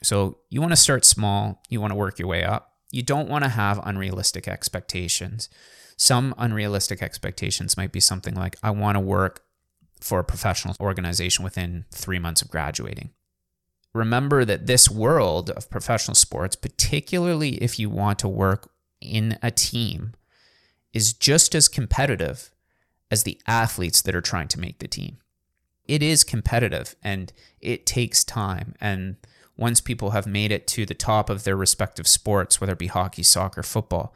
So 0.02 0.38
you 0.48 0.60
want 0.60 0.72
to 0.72 0.76
start 0.76 1.04
small, 1.04 1.62
you 1.68 1.80
want 1.80 1.90
to 1.90 1.96
work 1.96 2.18
your 2.18 2.28
way 2.28 2.44
up. 2.44 2.74
You 2.90 3.02
don't 3.02 3.28
want 3.28 3.44
to 3.44 3.50
have 3.50 3.80
unrealistic 3.84 4.48
expectations. 4.48 5.48
Some 5.96 6.34
unrealistic 6.38 7.02
expectations 7.02 7.76
might 7.76 7.92
be 7.92 8.00
something 8.00 8.34
like, 8.34 8.56
I 8.62 8.70
want 8.70 8.96
to 8.96 9.00
work 9.00 9.42
for 10.00 10.20
a 10.20 10.24
professional 10.24 10.76
organization 10.80 11.44
within 11.44 11.84
three 11.90 12.18
months 12.18 12.40
of 12.40 12.50
graduating. 12.50 13.10
Remember 13.92 14.44
that 14.44 14.66
this 14.66 14.88
world 14.88 15.50
of 15.50 15.70
professional 15.70 16.14
sports, 16.14 16.54
particularly 16.54 17.56
if 17.56 17.78
you 17.78 17.90
want 17.90 18.18
to 18.20 18.28
work 18.28 18.70
in 19.00 19.38
a 19.42 19.50
team, 19.50 20.14
is 20.92 21.12
just 21.12 21.54
as 21.54 21.68
competitive 21.68 22.50
as 23.10 23.24
the 23.24 23.40
athletes 23.46 24.02
that 24.02 24.14
are 24.14 24.20
trying 24.20 24.48
to 24.48 24.60
make 24.60 24.78
the 24.78 24.88
team. 24.88 25.18
It 25.84 26.02
is 26.02 26.22
competitive 26.22 26.94
and 27.02 27.32
it 27.60 27.86
takes 27.86 28.22
time. 28.22 28.74
And 28.80 29.16
once 29.58 29.80
people 29.80 30.10
have 30.10 30.26
made 30.26 30.52
it 30.52 30.66
to 30.68 30.86
the 30.86 30.94
top 30.94 31.28
of 31.28 31.44
their 31.44 31.56
respective 31.56 32.06
sports, 32.06 32.60
whether 32.60 32.72
it 32.72 32.78
be 32.78 32.86
hockey, 32.86 33.24
soccer, 33.24 33.62
football, 33.62 34.14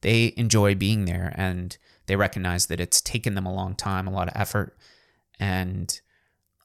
they 0.00 0.32
enjoy 0.36 0.74
being 0.74 1.04
there 1.04 1.34
and 1.36 1.76
they 2.06 2.14
recognize 2.16 2.66
that 2.66 2.80
it's 2.80 3.00
taken 3.00 3.34
them 3.34 3.44
a 3.44 3.52
long 3.52 3.74
time, 3.74 4.06
a 4.06 4.12
lot 4.12 4.28
of 4.28 4.36
effort, 4.36 4.76
and 5.40 6.00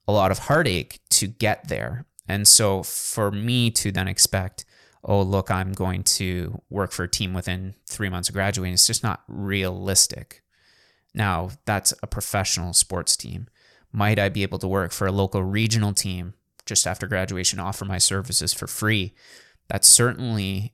a 0.07 0.11
lot 0.11 0.31
of 0.31 0.39
heartache 0.39 0.99
to 1.09 1.27
get 1.27 1.67
there. 1.69 2.05
And 2.27 2.47
so 2.47 2.83
for 2.83 3.31
me 3.31 3.71
to 3.71 3.91
then 3.91 4.07
expect, 4.07 4.63
oh, 5.03 5.21
look, 5.23 5.49
I'm 5.49 5.73
going 5.73 6.03
to 6.03 6.61
work 6.69 6.91
for 6.91 7.03
a 7.03 7.09
team 7.09 7.33
within 7.33 7.73
three 7.87 8.09
months 8.09 8.29
of 8.29 8.35
graduating, 8.35 8.73
it's 8.73 8.85
just 8.85 9.03
not 9.03 9.23
realistic. 9.27 10.43
Now, 11.15 11.49
that's 11.65 11.95
a 12.03 12.07
professional 12.07 12.73
sports 12.73 13.17
team. 13.17 13.47
Might 13.91 14.19
I 14.19 14.29
be 14.29 14.43
able 14.43 14.59
to 14.59 14.67
work 14.67 14.91
for 14.91 15.07
a 15.07 15.11
local 15.11 15.43
regional 15.43 15.93
team 15.93 16.35
just 16.69 16.87
after 16.87 17.07
graduation, 17.07 17.59
offer 17.59 17.83
my 17.83 17.97
services 17.97 18.53
for 18.53 18.67
free? 18.67 19.13
That's 19.67 19.87
certainly 19.87 20.73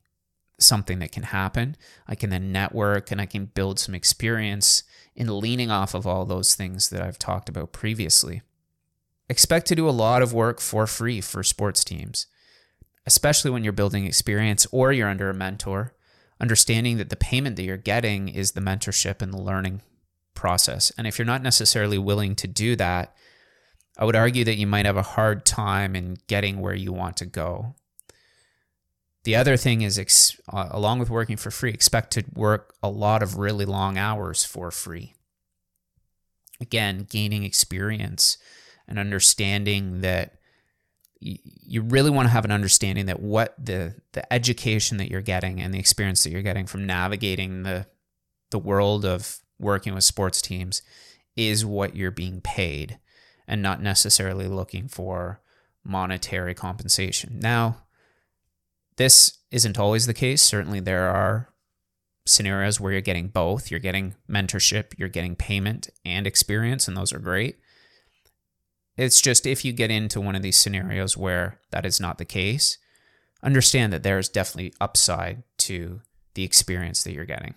something 0.60 1.00
that 1.00 1.12
can 1.12 1.24
happen. 1.24 1.76
I 2.08 2.16
can 2.16 2.30
then 2.30 2.52
network 2.52 3.12
and 3.12 3.20
I 3.20 3.26
can 3.26 3.46
build 3.46 3.80
some 3.80 3.96
experience 3.96 4.84
in 5.16 5.40
leaning 5.40 5.72
off 5.72 5.94
of 5.94 6.06
all 6.06 6.26
those 6.26 6.56
things 6.56 6.90
that 6.90 7.02
I've 7.02 7.20
talked 7.20 7.50
about 7.50 7.72
previously. 7.72 8.42
Expect 9.30 9.66
to 9.68 9.76
do 9.76 9.90
a 9.90 9.92
lot 9.92 10.22
of 10.22 10.34
work 10.34 10.60
for 10.62 10.86
free 10.86 11.20
for 11.20 11.42
sports 11.42 11.84
teams, 11.84 12.28
especially 13.06 13.52
when 13.52 13.64
you're 13.64 13.74
building 13.74 14.06
experience 14.06 14.68
or 14.72 14.92
you're 14.92 15.10
under 15.10 15.30
a 15.30 15.34
mentor, 15.34 15.96
understanding 16.40 16.98
that 16.98 17.10
the 17.10 17.16
payment 17.16 17.56
that 17.56 17.64
you're 17.64 17.78
getting 17.78 18.28
is 18.28 18.52
the 18.52 18.62
mentorship 18.62 19.22
and 19.22 19.34
the 19.34 19.42
learning 19.42 19.82
process. 20.36 20.92
And 20.98 21.08
if 21.08 21.18
you're 21.18 21.26
not 21.26 21.42
necessarily 21.42 21.98
willing 21.98 22.36
to 22.36 22.48
do 22.48 22.76
that, 22.76 23.16
I 23.98 24.06
would 24.06 24.16
argue 24.16 24.44
that 24.44 24.58
you 24.58 24.68
might 24.68 24.86
have 24.86 24.98
a 24.98 25.02
hard 25.02 25.46
time 25.46 25.96
in 25.96 26.18
getting 26.28 26.60
where 26.60 26.76
you 26.76 26.92
want 26.92 27.18
to 27.18 27.26
go 27.26 27.76
the 29.26 29.36
other 29.36 29.58
thing 29.58 29.82
is, 29.82 29.98
ex- 29.98 30.40
uh, 30.54 30.68
along 30.70 31.00
with 31.00 31.10
working 31.10 31.36
for 31.36 31.50
free, 31.50 31.72
expect 31.72 32.12
to 32.12 32.24
work 32.36 32.76
a 32.82 32.90
lot 32.90 33.24
of 33.24 33.38
really 33.38 33.66
long 33.66 33.98
hours 33.98 34.46
for 34.46 34.70
free. 34.70 35.16
Again, 36.62 37.08
gaining 37.10 37.44
experience 37.44 38.38
and 38.88 39.00
understanding 39.00 40.02
that 40.02 40.36
you 41.20 41.82
really 41.82 42.12
want 42.12 42.28
to 42.28 42.32
have 42.32 42.46
an 42.46 42.52
understanding 42.52 43.08
that 43.08 43.20
what 43.20 43.56
the 43.58 43.96
the 44.12 44.32
education 44.32 44.98
that 44.98 45.10
you're 45.10 45.22
getting 45.22 45.60
and 45.60 45.74
the 45.74 45.80
experience 45.80 46.24
that 46.24 46.30
you're 46.30 46.44
getting 46.44 46.68
from 46.68 46.86
navigating 46.86 47.64
the 47.64 47.88
the 48.52 48.60
world 48.60 49.06
of 49.06 49.40
working 49.58 49.96
with 49.96 50.04
sports 50.04 50.40
teams 50.40 50.84
is 51.36 51.66
what 51.66 51.96
you're 51.96 52.12
being 52.12 52.42
paid 52.42 53.00
and 53.48 53.62
not 53.62 53.82
necessarily 53.82 54.48
looking 54.48 54.88
for 54.88 55.42
monetary 55.84 56.54
compensation. 56.54 57.40
Now, 57.40 57.84
this 58.98 59.40
isn't 59.52 59.78
always 59.78 60.08
the 60.08 60.14
case. 60.14 60.42
Certainly, 60.42 60.82
there 60.82 61.10
are 61.10 61.50
scenarios 62.26 62.80
where 62.80 62.92
you're 62.92 63.02
getting 63.02 63.28
both. 63.28 63.70
You're 63.70 63.80
getting 63.80 64.16
mentorship, 64.30 64.98
you're 64.98 65.10
getting 65.10 65.36
payment 65.36 65.90
and 66.04 66.26
experience, 66.26 66.88
and 66.88 66.98
those 66.98 67.14
are 67.14 67.20
great. 67.20 67.58
It's 68.98 69.22
just 69.22 69.46
if 69.46 69.66
you 69.66 69.74
get 69.74 69.92
into 69.92 70.22
one 70.22 70.36
of 70.36 70.42
these 70.42 70.58
scenarios 70.58 71.18
where 71.18 71.60
that 71.72 71.86
is 71.86 72.00
not 72.00 72.18
the 72.18 72.26
case, 72.26 72.78
understand 73.44 73.92
that 73.94 74.04
there 74.04 74.18
is 74.18 74.30
definitely 74.30 74.74
upside 74.80 75.44
to 75.60 76.02
the 76.34 76.44
experience 76.44 77.04
that 77.04 77.14
you're 77.14 77.26
getting. 77.26 77.56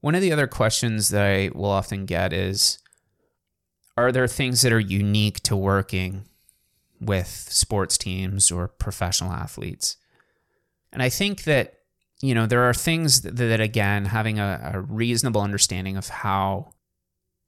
One 0.00 0.14
of 0.14 0.20
the 0.20 0.32
other 0.32 0.46
questions 0.46 1.08
that 1.08 1.24
I 1.24 1.50
will 1.54 1.70
often 1.70 2.04
get 2.04 2.32
is 2.32 2.78
Are 3.96 4.10
there 4.10 4.26
things 4.26 4.62
that 4.62 4.72
are 4.72 4.80
unique 4.80 5.40
to 5.44 5.56
working 5.56 6.24
with 7.00 7.28
sports 7.28 7.96
teams 7.96 8.50
or 8.50 8.68
professional 8.68 9.32
athletes? 9.32 9.96
And 10.92 11.02
I 11.02 11.08
think 11.08 11.44
that, 11.44 11.80
you 12.20 12.34
know, 12.34 12.46
there 12.46 12.62
are 12.62 12.74
things 12.74 13.22
that, 13.22 13.36
that 13.36 13.60
again, 13.60 14.06
having 14.06 14.38
a, 14.38 14.72
a 14.74 14.80
reasonable 14.80 15.40
understanding 15.40 15.96
of 15.96 16.08
how 16.08 16.72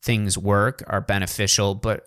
things 0.02 0.38
work 0.38 0.82
are 0.86 1.00
beneficial, 1.00 1.74
but 1.74 2.06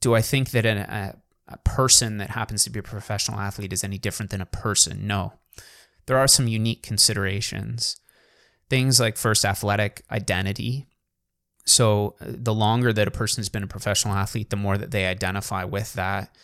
do 0.00 0.14
I 0.14 0.22
think 0.22 0.50
that 0.50 0.64
a, 0.64 1.16
a 1.48 1.58
person 1.58 2.18
that 2.18 2.30
happens 2.30 2.64
to 2.64 2.70
be 2.70 2.78
a 2.78 2.84
professional 2.84 3.40
athlete 3.40 3.72
is 3.72 3.84
any 3.84 3.98
different 3.98 4.30
than 4.30 4.40
a 4.40 4.46
person? 4.46 5.06
No. 5.06 5.34
There 6.06 6.18
are 6.18 6.28
some 6.28 6.48
unique 6.48 6.82
considerations. 6.82 7.96
Things 8.68 9.00
like 9.00 9.16
first 9.16 9.44
athletic 9.44 10.02
identity. 10.10 10.86
So, 11.70 12.16
uh, 12.20 12.26
the 12.28 12.52
longer 12.52 12.92
that 12.92 13.06
a 13.06 13.12
person 13.12 13.40
has 13.40 13.48
been 13.48 13.62
a 13.62 13.68
professional 13.68 14.14
athlete, 14.14 14.50
the 14.50 14.56
more 14.56 14.76
that 14.76 14.90
they 14.90 15.06
identify 15.06 15.64
with 15.64 15.92
that 15.94 16.34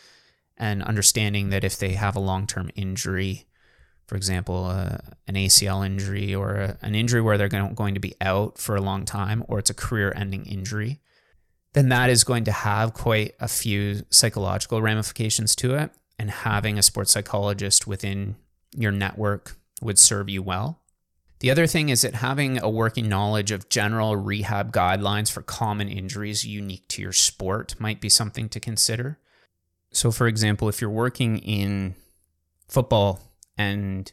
and 0.57 0.83
understanding 0.83 1.51
that 1.51 1.65
if 1.65 1.77
they 1.77 1.95
have 1.95 2.15
a 2.15 2.21
long 2.21 2.47
term 2.47 2.71
injury, 2.77 3.47
for 4.07 4.15
example, 4.15 4.67
uh, 4.67 4.99
an 5.27 5.35
ACL 5.35 5.85
injury 5.85 6.33
or 6.35 6.55
a, 6.55 6.79
an 6.81 6.95
injury 6.95 7.21
where 7.21 7.37
they're 7.37 7.49
going, 7.49 7.75
going 7.75 7.95
to 7.95 8.01
be 8.01 8.15
out 8.21 8.57
for 8.57 8.77
a 8.77 8.81
long 8.81 9.05
time, 9.05 9.45
or 9.49 9.59
it's 9.59 9.71
a 9.71 9.75
career 9.75 10.13
ending 10.15 10.47
injury, 10.47 11.01
then 11.73 11.89
that 11.89 12.09
is 12.09 12.23
going 12.23 12.45
to 12.45 12.53
have 12.53 12.95
quite 12.95 13.35
a 13.41 13.49
few 13.49 14.05
psychological 14.11 14.81
ramifications 14.81 15.57
to 15.57 15.75
it. 15.75 15.91
And 16.19 16.31
having 16.31 16.79
a 16.79 16.83
sports 16.83 17.13
psychologist 17.13 17.87
within 17.87 18.37
your 18.75 18.93
network 18.93 19.57
would 19.83 19.99
serve 19.99 20.31
you 20.31 20.43
well. 20.43 20.81
The 21.41 21.51
other 21.51 21.67
thing 21.67 21.91
is 21.91 22.01
that 22.03 22.15
having 22.17 22.59
a 22.63 22.71
working 22.71 23.09
knowledge 23.09 23.51
of 23.51 23.69
general 23.69 24.17
rehab 24.17 24.73
guidelines 24.73 25.31
for 25.31 25.43
common 25.43 25.89
injuries 25.89 26.47
unique 26.47 26.89
to 26.89 27.03
your 27.03 27.13
sport 27.13 27.75
might 27.79 28.01
be 28.01 28.09
something 28.09 28.49
to 28.49 28.61
consider. 28.61 29.19
So, 29.93 30.11
for 30.11 30.27
example, 30.27 30.69
if 30.69 30.81
you're 30.81 30.91
working 30.91 31.39
in 31.39 31.95
football 32.69 33.21
and 33.57 34.11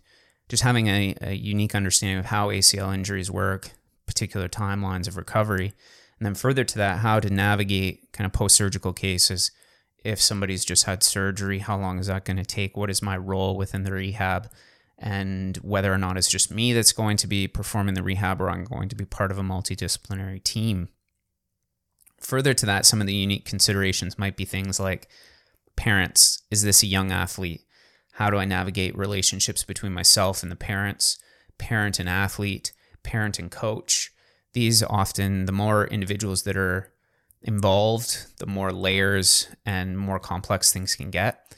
just 0.50 0.64
having 0.64 0.88
a, 0.88 1.16
a 1.22 1.34
unique 1.34 1.76
understanding 1.76 2.20
of 2.20 2.26
how 2.26 2.50
ACL 2.50 2.94
injuries 2.94 3.32
work, 3.32 3.72
particular 4.06 4.50
timelines 4.50 5.08
of 5.08 5.16
recovery, 5.16 5.74
and 6.20 6.26
then 6.26 6.36
further 6.36 6.64
to 6.64 6.78
that, 6.78 7.00
how 7.00 7.20
to 7.20 7.30
navigate 7.30 8.12
kind 8.12 8.26
of 8.26 8.34
post 8.34 8.56
surgical 8.56 8.94
cases. 8.94 9.52
If 10.04 10.22
somebody's 10.22 10.66
just 10.66 10.84
had 10.84 11.04
surgery, 11.04 11.60
how 11.60 11.78
long 11.78 12.00
is 12.00 12.08
that 12.08 12.26
going 12.26 12.38
to 12.38 12.44
take? 12.44 12.76
What 12.76 12.90
is 12.90 13.02
my 13.02 13.16
role 13.16 13.56
within 13.56 13.84
the 13.84 13.94
rehab? 13.94 14.50
And 14.98 15.58
whether 15.58 15.92
or 15.92 15.98
not 15.98 16.18
it's 16.18 16.30
just 16.30 16.52
me 16.52 16.72
that's 16.74 16.92
going 16.92 17.18
to 17.18 17.28
be 17.28 17.48
performing 17.48 17.96
the 17.96 18.04
rehab 18.04 18.42
or 18.42 18.50
I'm 18.50 18.64
going 18.64 18.90
to 18.90 18.96
be 18.96 19.06
part 19.06 19.32
of 19.32 19.38
a 19.38 19.44
multidisciplinary 19.44 20.44
team. 20.44 20.90
Further 22.20 22.54
to 22.54 22.66
that, 22.66 22.86
some 22.86 23.02
of 23.02 23.08
the 23.08 23.14
unique 23.14 23.46
considerations 23.46 24.18
might 24.18 24.38
be 24.38 24.46
things 24.46 24.80
like 24.80 25.10
parents. 25.76 26.42
Is 26.50 26.62
this 26.62 26.84
a 26.84 26.88
young 26.88 27.12
athlete? 27.12 27.66
How 28.14 28.30
do 28.30 28.38
I 28.38 28.46
navigate 28.46 28.98
relationships 28.98 29.64
between 29.64 29.92
myself 29.92 30.44
and 30.44 30.52
the 30.52 30.56
parents, 30.56 31.18
parent 31.58 32.00
and 32.00 32.08
athlete, 32.08 32.72
parent 33.02 33.40
and 33.40 33.52
coach? 33.52 34.12
These 34.54 34.84
often, 34.84 35.46
the 35.46 35.52
more 35.52 35.88
individuals 35.88 36.44
that 36.44 36.56
are 36.56 36.94
involved, 37.42 38.28
the 38.38 38.46
more 38.46 38.72
layers 38.72 39.48
and 39.66 39.98
more 39.98 40.20
complex 40.20 40.72
things 40.72 40.96
can 40.96 41.10
get. 41.10 41.56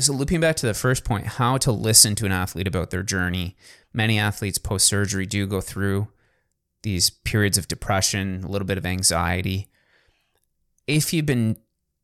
So, 0.00 0.14
looping 0.14 0.40
back 0.40 0.56
to 0.56 0.66
the 0.66 0.72
first 0.72 1.04
point, 1.04 1.26
how 1.26 1.58
to 1.58 1.70
listen 1.70 2.14
to 2.16 2.26
an 2.26 2.32
athlete 2.32 2.66
about 2.66 2.90
their 2.90 3.02
journey. 3.02 3.54
Many 3.92 4.18
athletes 4.18 4.56
post 4.56 4.86
surgery 4.86 5.26
do 5.26 5.46
go 5.46 5.60
through 5.60 6.08
these 6.82 7.10
periods 7.10 7.58
of 7.58 7.68
depression, 7.68 8.42
a 8.42 8.48
little 8.48 8.66
bit 8.66 8.78
of 8.78 8.86
anxiety. 8.86 9.68
If 10.86 11.12
you've 11.12 11.26
been 11.26 11.58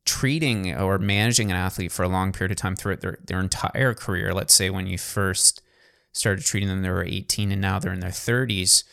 treating 0.05 0.75
or 0.75 0.99
managing 0.99 1.49
an 1.49 1.57
athlete 1.57 1.91
for 1.91 2.03
a 2.03 2.07
long 2.07 2.31
period 2.31 2.51
of 2.51 2.57
time 2.57 2.75
throughout 2.75 3.01
their, 3.01 3.17
their 3.25 3.39
entire 3.39 3.95
career, 3.95 4.31
let's 4.31 4.53
say 4.53 4.69
when 4.69 4.85
you 4.85 4.99
first 4.99 5.63
started 6.11 6.45
treating 6.45 6.69
them, 6.69 6.83
they 6.83 6.89
were 6.91 7.03
18 7.03 7.51
and 7.51 7.61
now 7.61 7.79
they're 7.79 7.93
in 7.93 7.99
their 7.99 8.11
30s 8.11 8.83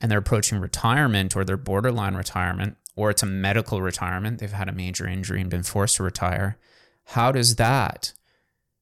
and 0.00 0.10
they're 0.10 0.18
approaching 0.18 0.58
retirement 0.58 1.36
or 1.36 1.44
they're 1.44 1.56
borderline 1.56 2.14
retirement, 2.16 2.76
or 2.96 3.10
it's 3.10 3.22
a 3.22 3.26
medical 3.26 3.82
retirement, 3.82 4.40
they've 4.40 4.50
had 4.50 4.68
a 4.68 4.72
major 4.72 5.06
injury 5.06 5.40
and 5.40 5.50
been 5.50 5.62
forced 5.62 5.96
to 5.96 6.02
retire. 6.02 6.58
How 7.04 7.30
does 7.30 7.56
that 7.56 8.12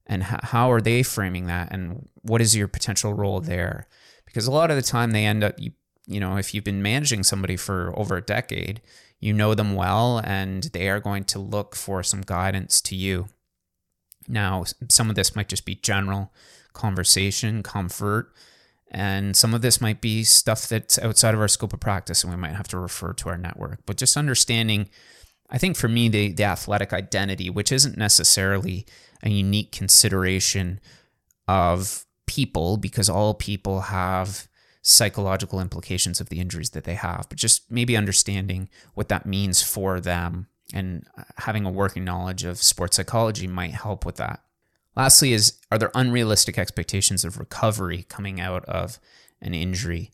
and 0.06 0.22
how 0.22 0.70
are 0.70 0.80
they 0.80 1.02
framing 1.02 1.46
that 1.46 1.72
and 1.72 2.08
what 2.22 2.40
is 2.40 2.56
your 2.56 2.68
potential 2.68 3.12
role 3.12 3.40
there? 3.40 3.88
Because 4.24 4.46
a 4.46 4.52
lot 4.52 4.70
of 4.70 4.76
the 4.76 4.82
time 4.82 5.10
they 5.10 5.24
end 5.24 5.42
up, 5.42 5.54
you, 5.58 5.72
you 6.06 6.20
know, 6.20 6.36
if 6.36 6.54
you've 6.54 6.64
been 6.64 6.82
managing 6.82 7.24
somebody 7.24 7.56
for 7.56 7.92
over 7.98 8.16
a 8.16 8.22
decade, 8.22 8.80
you 9.18 9.32
know 9.32 9.54
them 9.54 9.74
well 9.74 10.20
and 10.24 10.64
they 10.72 10.88
are 10.88 11.00
going 11.00 11.24
to 11.24 11.38
look 11.38 11.74
for 11.74 12.02
some 12.02 12.20
guidance 12.20 12.80
to 12.82 12.94
you. 12.94 13.26
Now, 14.28 14.64
some 14.88 15.08
of 15.10 15.16
this 15.16 15.34
might 15.34 15.48
just 15.48 15.64
be 15.64 15.74
general 15.76 16.32
conversation, 16.72 17.62
comfort, 17.62 18.32
and 18.90 19.36
some 19.36 19.54
of 19.54 19.62
this 19.62 19.80
might 19.80 20.00
be 20.00 20.22
stuff 20.22 20.68
that's 20.68 20.98
outside 20.98 21.34
of 21.34 21.40
our 21.40 21.48
scope 21.48 21.72
of 21.72 21.80
practice 21.80 22.22
and 22.22 22.32
we 22.32 22.38
might 22.38 22.54
have 22.54 22.68
to 22.68 22.78
refer 22.78 23.12
to 23.14 23.28
our 23.28 23.38
network. 23.38 23.80
But 23.86 23.96
just 23.96 24.16
understanding, 24.16 24.88
I 25.50 25.58
think 25.58 25.76
for 25.76 25.88
me, 25.88 26.08
the, 26.08 26.32
the 26.32 26.44
athletic 26.44 26.92
identity, 26.92 27.50
which 27.50 27.70
isn't 27.70 27.96
necessarily 27.96 28.86
a 29.22 29.28
unique 29.28 29.72
consideration 29.72 30.80
of 31.48 32.04
people 32.26 32.76
because 32.76 33.08
all 33.08 33.34
people 33.34 33.82
have 33.82 34.48
psychological 34.82 35.60
implications 35.60 36.20
of 36.20 36.28
the 36.28 36.38
injuries 36.40 36.70
that 36.70 36.84
they 36.84 36.94
have, 36.94 37.26
but 37.28 37.38
just 37.38 37.70
maybe 37.70 37.96
understanding 37.96 38.68
what 38.94 39.08
that 39.08 39.26
means 39.26 39.62
for 39.62 40.00
them 40.00 40.46
and 40.72 41.06
uh, 41.18 41.22
having 41.38 41.64
a 41.64 41.70
working 41.70 42.04
knowledge 42.04 42.44
of 42.44 42.62
sports 42.62 42.96
psychology 42.96 43.46
might 43.46 43.72
help 43.72 44.04
with 44.04 44.16
that. 44.16 44.42
Lastly, 44.96 45.32
is 45.32 45.58
are 45.70 45.78
there 45.78 45.90
unrealistic 45.94 46.58
expectations 46.58 47.24
of 47.24 47.38
recovery 47.38 48.04
coming 48.08 48.40
out 48.40 48.64
of 48.64 48.98
an 49.40 49.54
injury? 49.54 50.10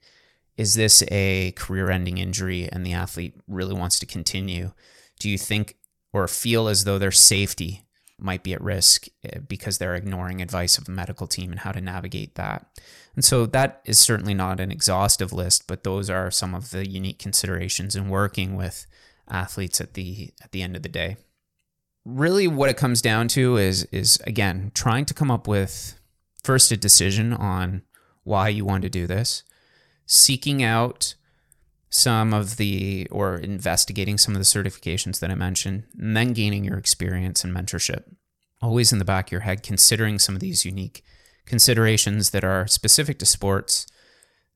Is 0.57 0.75
this 0.75 1.03
a 1.11 1.53
career 1.53 1.91
ending 1.91 2.19
injury 2.19 2.69
and 2.71 2.85
the 2.85 2.93
athlete 2.93 3.35
really 3.47 3.75
wants 3.75 3.99
to 4.01 4.07
continue? 4.07 4.73
Do 5.19 5.29
you 5.29 5.39
think 5.39 5.77
or 6.13 6.29
feel 6.29 6.69
as 6.69 6.85
though 6.85 6.99
their 6.99 7.13
safety 7.13 7.87
might 8.23 8.43
be 8.43 8.55
at 8.55 8.63
risk 8.63 9.09
eh, 9.25 9.41
because 9.47 9.79
they're 9.79 9.95
ignoring 9.95 10.41
advice 10.41 10.79
of 10.79 10.89
a 10.89 10.93
medical 10.93 11.27
team 11.27 11.51
and 11.51 11.61
how 11.61 11.73
to 11.73 11.81
navigate 11.81 12.37
that. 12.37 12.67
And 13.15 13.25
so 13.25 13.47
that 13.47 13.83
is 13.85 13.99
certainly 13.99 14.35
not 14.35 14.61
an 14.61 14.71
exhaustive 14.71 15.33
list, 15.33 15.67
but 15.67 15.85
those 15.85 16.09
are 16.09 16.31
some 16.31 16.55
of 16.55 16.71
the 16.71 16.89
unique 16.89 17.19
considerations 17.19 17.97
in 17.97 18.09
working 18.09 18.55
with 18.57 18.87
athletes 19.29 19.81
at 19.81 19.95
the 19.95 20.33
at 20.43 20.53
the 20.53 20.63
end 20.63 20.77
of 20.77 20.83
the 20.83 20.89
day. 20.89 21.17
Really 22.05 22.49
what 22.49 22.71
it 22.71 22.77
comes 22.77 23.03
down 23.03 23.29
to 23.29 23.57
is 23.57 23.85
is 23.87 24.21
again 24.27 24.73
trying 24.75 25.05
to 25.07 25.15
come 25.15 25.31
up 25.31 25.47
with 25.47 26.01
first 26.43 26.73
a 26.73 26.77
decision 26.77 27.33
on 27.33 27.83
why 28.25 28.49
you 28.49 28.65
want 28.65 28.83
to 28.83 28.89
do 28.89 29.07
this, 29.07 29.43
seeking 30.07 30.63
out 30.63 31.15
some 31.93 32.33
of 32.33 32.57
the 32.57 33.07
or 33.11 33.37
investigating 33.37 34.17
some 34.17 34.35
of 34.35 34.41
the 34.41 34.45
certifications 34.45 35.21
that 35.21 35.31
I 35.31 35.35
mentioned, 35.35 35.85
and 35.99 36.17
then 36.17 36.33
gaining 36.33 36.65
your 36.65 36.79
experience 36.79 37.45
and 37.45 37.55
mentorship. 37.55 38.05
Always 38.63 38.93
in 38.93 38.99
the 38.99 39.05
back 39.05 39.29
of 39.29 39.33
your 39.33 39.43
head, 39.43 39.63
considering 39.63 40.19
some 40.19 40.35
of 40.35 40.41
these 40.41 40.65
unique 40.65 41.05
considerations 41.45 42.31
that 42.31 42.45
are 42.45 42.67
specific 42.67 43.19
to 43.19 43.27
sports 43.27 43.87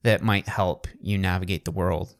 that 0.02 0.22
might 0.22 0.48
help 0.48 0.86
you 0.98 1.18
navigate 1.18 1.66
the 1.66 1.70
world. 1.70 2.14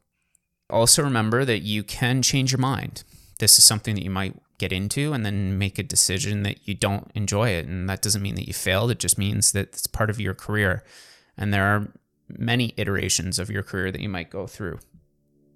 Also, 0.69 1.03
remember 1.03 1.45
that 1.47 1.61
you 1.61 1.83
can 1.83 2.21
change 2.21 2.53
your 2.53 2.59
mind. 2.59 3.03
This 3.39 3.59
is 3.59 3.65
something 3.65 3.95
that 3.95 4.05
you 4.05 4.11
might 4.11 4.37
get 4.59 4.73
into 4.73 5.15
and 5.15 5.25
then 5.25 5.57
make 5.57 5.79
a 5.79 5.83
decision 5.83 6.43
that 6.43 6.67
you 6.69 6.75
don't 6.75 7.11
enjoy 7.15 7.51
it. 7.51 7.67
And 7.67 7.89
that 7.89 8.03
doesn't 8.03 8.23
mean 8.23 8.35
that 8.35 8.49
you 8.49 8.53
failed, 8.53 8.91
it 8.91 8.99
just 8.99 9.17
means 9.17 9.53
that 9.53 9.69
it's 9.69 9.87
part 9.87 10.11
of 10.11 10.21
your 10.21 10.35
career. 10.35 10.85
And 11.39 11.55
there 11.55 11.65
are 11.65 11.89
many 12.29 12.75
iterations 12.77 13.39
of 13.39 13.49
your 13.49 13.63
career 13.63 13.91
that 13.91 14.01
you 14.01 14.09
might 14.09 14.29
go 14.29 14.47
through. 14.47 14.81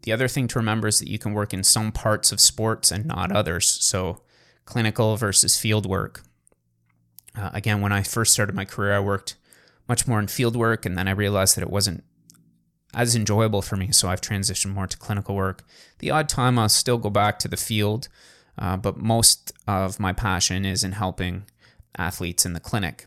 The 0.02 0.12
other 0.12 0.28
thing 0.28 0.48
to 0.48 0.58
remember 0.58 0.88
is 0.88 0.98
that 0.98 1.08
you 1.08 1.18
can 1.18 1.32
work 1.32 1.52
in 1.52 1.62
some 1.62 1.92
parts 1.92 2.32
of 2.32 2.40
sports 2.40 2.90
and 2.90 3.04
not 3.04 3.32
others. 3.32 3.66
So, 3.66 4.22
clinical 4.64 5.16
versus 5.16 5.58
field 5.58 5.86
work. 5.86 6.22
Uh, 7.36 7.50
again, 7.52 7.80
when 7.80 7.92
I 7.92 8.02
first 8.02 8.32
started 8.32 8.54
my 8.54 8.64
career, 8.64 8.94
I 8.94 9.00
worked 9.00 9.36
much 9.88 10.06
more 10.06 10.18
in 10.18 10.26
field 10.26 10.56
work, 10.56 10.86
and 10.86 10.96
then 10.96 11.08
I 11.08 11.12
realized 11.12 11.56
that 11.56 11.62
it 11.62 11.70
wasn't 11.70 12.04
as 12.94 13.14
enjoyable 13.14 13.62
for 13.62 13.76
me. 13.76 13.92
So, 13.92 14.08
I've 14.08 14.20
transitioned 14.20 14.74
more 14.74 14.86
to 14.86 14.96
clinical 14.96 15.34
work. 15.34 15.64
The 15.98 16.10
odd 16.10 16.28
time 16.28 16.58
I'll 16.58 16.68
still 16.68 16.98
go 16.98 17.10
back 17.10 17.38
to 17.40 17.48
the 17.48 17.56
field, 17.56 18.08
uh, 18.58 18.76
but 18.76 18.96
most 18.96 19.52
of 19.66 20.00
my 20.00 20.12
passion 20.12 20.64
is 20.64 20.82
in 20.82 20.92
helping 20.92 21.44
athletes 21.96 22.46
in 22.46 22.52
the 22.52 22.60
clinic. 22.60 23.06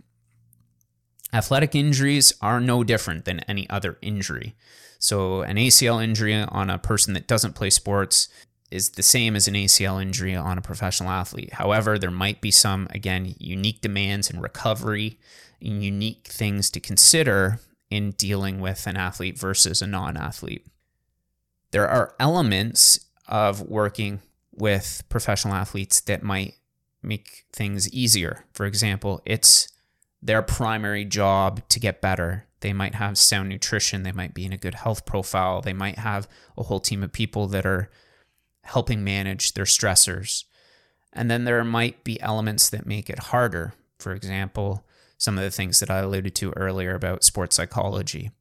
Athletic 1.33 1.73
injuries 1.73 2.31
are 2.41 2.59
no 2.59 2.83
different 2.83 3.25
than 3.25 3.39
any 3.41 3.67
other 3.67 3.97
injury. 4.03 4.55
So, 5.03 5.41
an 5.41 5.57
ACL 5.57 6.01
injury 6.01 6.33
on 6.33 6.69
a 6.69 6.77
person 6.77 7.13
that 7.13 7.27
doesn't 7.27 7.55
play 7.55 7.69
sports 7.69 8.29
is 8.71 8.91
the 8.91 9.03
same 9.03 9.35
as 9.35 9.49
an 9.49 9.53
ACL 9.53 10.01
injury 10.01 10.33
on 10.33 10.57
a 10.57 10.61
professional 10.61 11.09
athlete. 11.09 11.51
However, 11.51 11.99
there 11.99 12.09
might 12.09 12.39
be 12.39 12.51
some, 12.51 12.87
again, 12.91 13.35
unique 13.37 13.81
demands 13.81 14.29
in 14.29 14.39
recovery 14.39 15.19
and 15.61 15.83
unique 15.83 16.29
things 16.29 16.69
to 16.69 16.79
consider 16.79 17.59
in 17.89 18.11
dealing 18.11 18.61
with 18.61 18.87
an 18.87 18.95
athlete 18.95 19.37
versus 19.37 19.81
a 19.81 19.87
non 19.87 20.15
athlete. 20.15 20.65
There 21.71 21.89
are 21.89 22.15
elements 22.17 22.97
of 23.27 23.59
working 23.59 24.21
with 24.53 25.03
professional 25.09 25.53
athletes 25.53 25.99
that 25.99 26.23
might 26.23 26.53
make 27.01 27.43
things 27.51 27.93
easier. 27.93 28.45
For 28.53 28.65
example, 28.65 29.21
it's 29.25 29.67
their 30.21 30.41
primary 30.41 31.03
job 31.03 31.67
to 31.67 31.81
get 31.81 31.99
better. 31.99 32.45
They 32.63 32.71
might 32.71 32.95
have 32.95 33.17
sound 33.17 33.49
nutrition, 33.49 34.03
they 34.03 34.13
might 34.13 34.33
be 34.33 34.45
in 34.45 34.53
a 34.53 34.57
good 34.57 34.75
health 34.75 35.05
profile, 35.05 35.61
they 35.61 35.73
might 35.73 35.99
have 35.99 36.29
a 36.57 36.63
whole 36.63 36.79
team 36.79 37.03
of 37.03 37.11
people 37.11 37.45
that 37.47 37.65
are 37.65 37.91
helping 38.61 39.03
manage 39.03 39.53
their 39.53 39.65
stressors. 39.65 40.45
And 41.11 41.29
then 41.29 41.43
there 41.43 41.61
might 41.65 42.05
be 42.05 42.21
elements 42.21 42.69
that 42.69 42.85
make 42.85 43.09
it 43.09 43.19
harder. 43.19 43.73
For 43.99 44.13
example, 44.13 44.87
some 45.17 45.37
of 45.37 45.43
the 45.43 45.51
things 45.51 45.81
that 45.81 45.91
I 45.91 45.97
alluded 45.97 46.35
to 46.35 46.53
earlier 46.55 46.95
about 46.95 47.25
sports 47.25 47.57
psychology. 47.57 48.31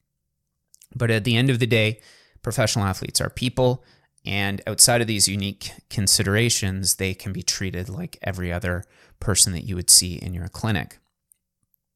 But 0.94 1.10
at 1.10 1.24
the 1.24 1.36
end 1.36 1.50
of 1.50 1.58
the 1.58 1.66
day, 1.66 1.98
professional 2.42 2.84
athletes 2.84 3.20
are 3.20 3.28
people, 3.28 3.82
and 4.24 4.62
outside 4.68 5.00
of 5.00 5.08
these 5.08 5.26
unique 5.26 5.72
considerations, 5.90 6.94
they 6.94 7.12
can 7.12 7.32
be 7.32 7.42
treated 7.42 7.88
like 7.88 8.20
every 8.22 8.52
other 8.52 8.84
person 9.18 9.52
that 9.54 9.64
you 9.64 9.74
would 9.74 9.90
see 9.90 10.14
in 10.14 10.32
your 10.32 10.46
clinic. 10.46 11.00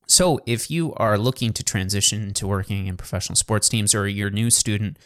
So, 0.06 0.40
if 0.46 0.70
you 0.70 0.94
are 0.94 1.18
looking 1.18 1.52
to 1.52 1.64
transition 1.64 2.32
to 2.34 2.46
working 2.46 2.86
in 2.86 2.96
professional 2.96 3.34
sports 3.34 3.68
teams 3.68 3.94
or 3.94 4.06
you're 4.06 4.28
a 4.28 4.30
new 4.32 4.50
student 4.50 4.98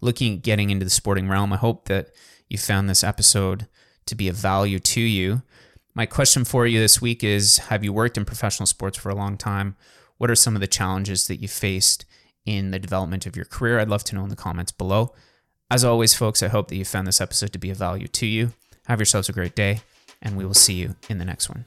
looking 0.00 0.36
at 0.36 0.42
getting 0.42 0.70
into 0.70 0.84
the 0.84 0.90
sporting 0.90 1.28
realm, 1.28 1.52
I 1.52 1.56
hope 1.56 1.86
that 1.86 2.10
you 2.48 2.56
found 2.56 2.88
this 2.88 3.04
episode 3.04 3.66
to 4.06 4.14
be 4.14 4.28
of 4.28 4.36
value 4.36 4.78
to 4.78 5.00
you. 5.00 5.42
My 5.94 6.06
question 6.06 6.44
for 6.44 6.66
you 6.66 6.80
this 6.80 7.00
week 7.00 7.22
is 7.22 7.58
Have 7.58 7.84
you 7.84 7.92
worked 7.92 8.16
in 8.16 8.24
professional 8.24 8.66
sports 8.66 8.96
for 8.96 9.10
a 9.10 9.14
long 9.14 9.36
time? 9.36 9.76
What 10.16 10.30
are 10.30 10.34
some 10.34 10.54
of 10.54 10.60
the 10.60 10.66
challenges 10.66 11.26
that 11.26 11.42
you 11.42 11.48
faced 11.48 12.06
in 12.46 12.70
the 12.70 12.78
development 12.78 13.26
of 13.26 13.36
your 13.36 13.44
career? 13.44 13.78
I'd 13.78 13.88
love 13.88 14.04
to 14.04 14.14
know 14.14 14.22
in 14.22 14.30
the 14.30 14.36
comments 14.36 14.72
below. 14.72 15.12
As 15.70 15.84
always, 15.84 16.14
folks, 16.14 16.42
I 16.42 16.48
hope 16.48 16.68
that 16.68 16.76
you 16.76 16.84
found 16.86 17.06
this 17.06 17.20
episode 17.20 17.52
to 17.52 17.58
be 17.58 17.70
of 17.70 17.76
value 17.76 18.08
to 18.08 18.26
you. 18.26 18.52
Have 18.86 18.98
yourselves 18.98 19.28
a 19.28 19.32
great 19.32 19.54
day, 19.54 19.82
and 20.22 20.36
we 20.36 20.46
will 20.46 20.54
see 20.54 20.74
you 20.74 20.96
in 21.10 21.18
the 21.18 21.26
next 21.26 21.50
one. 21.50 21.64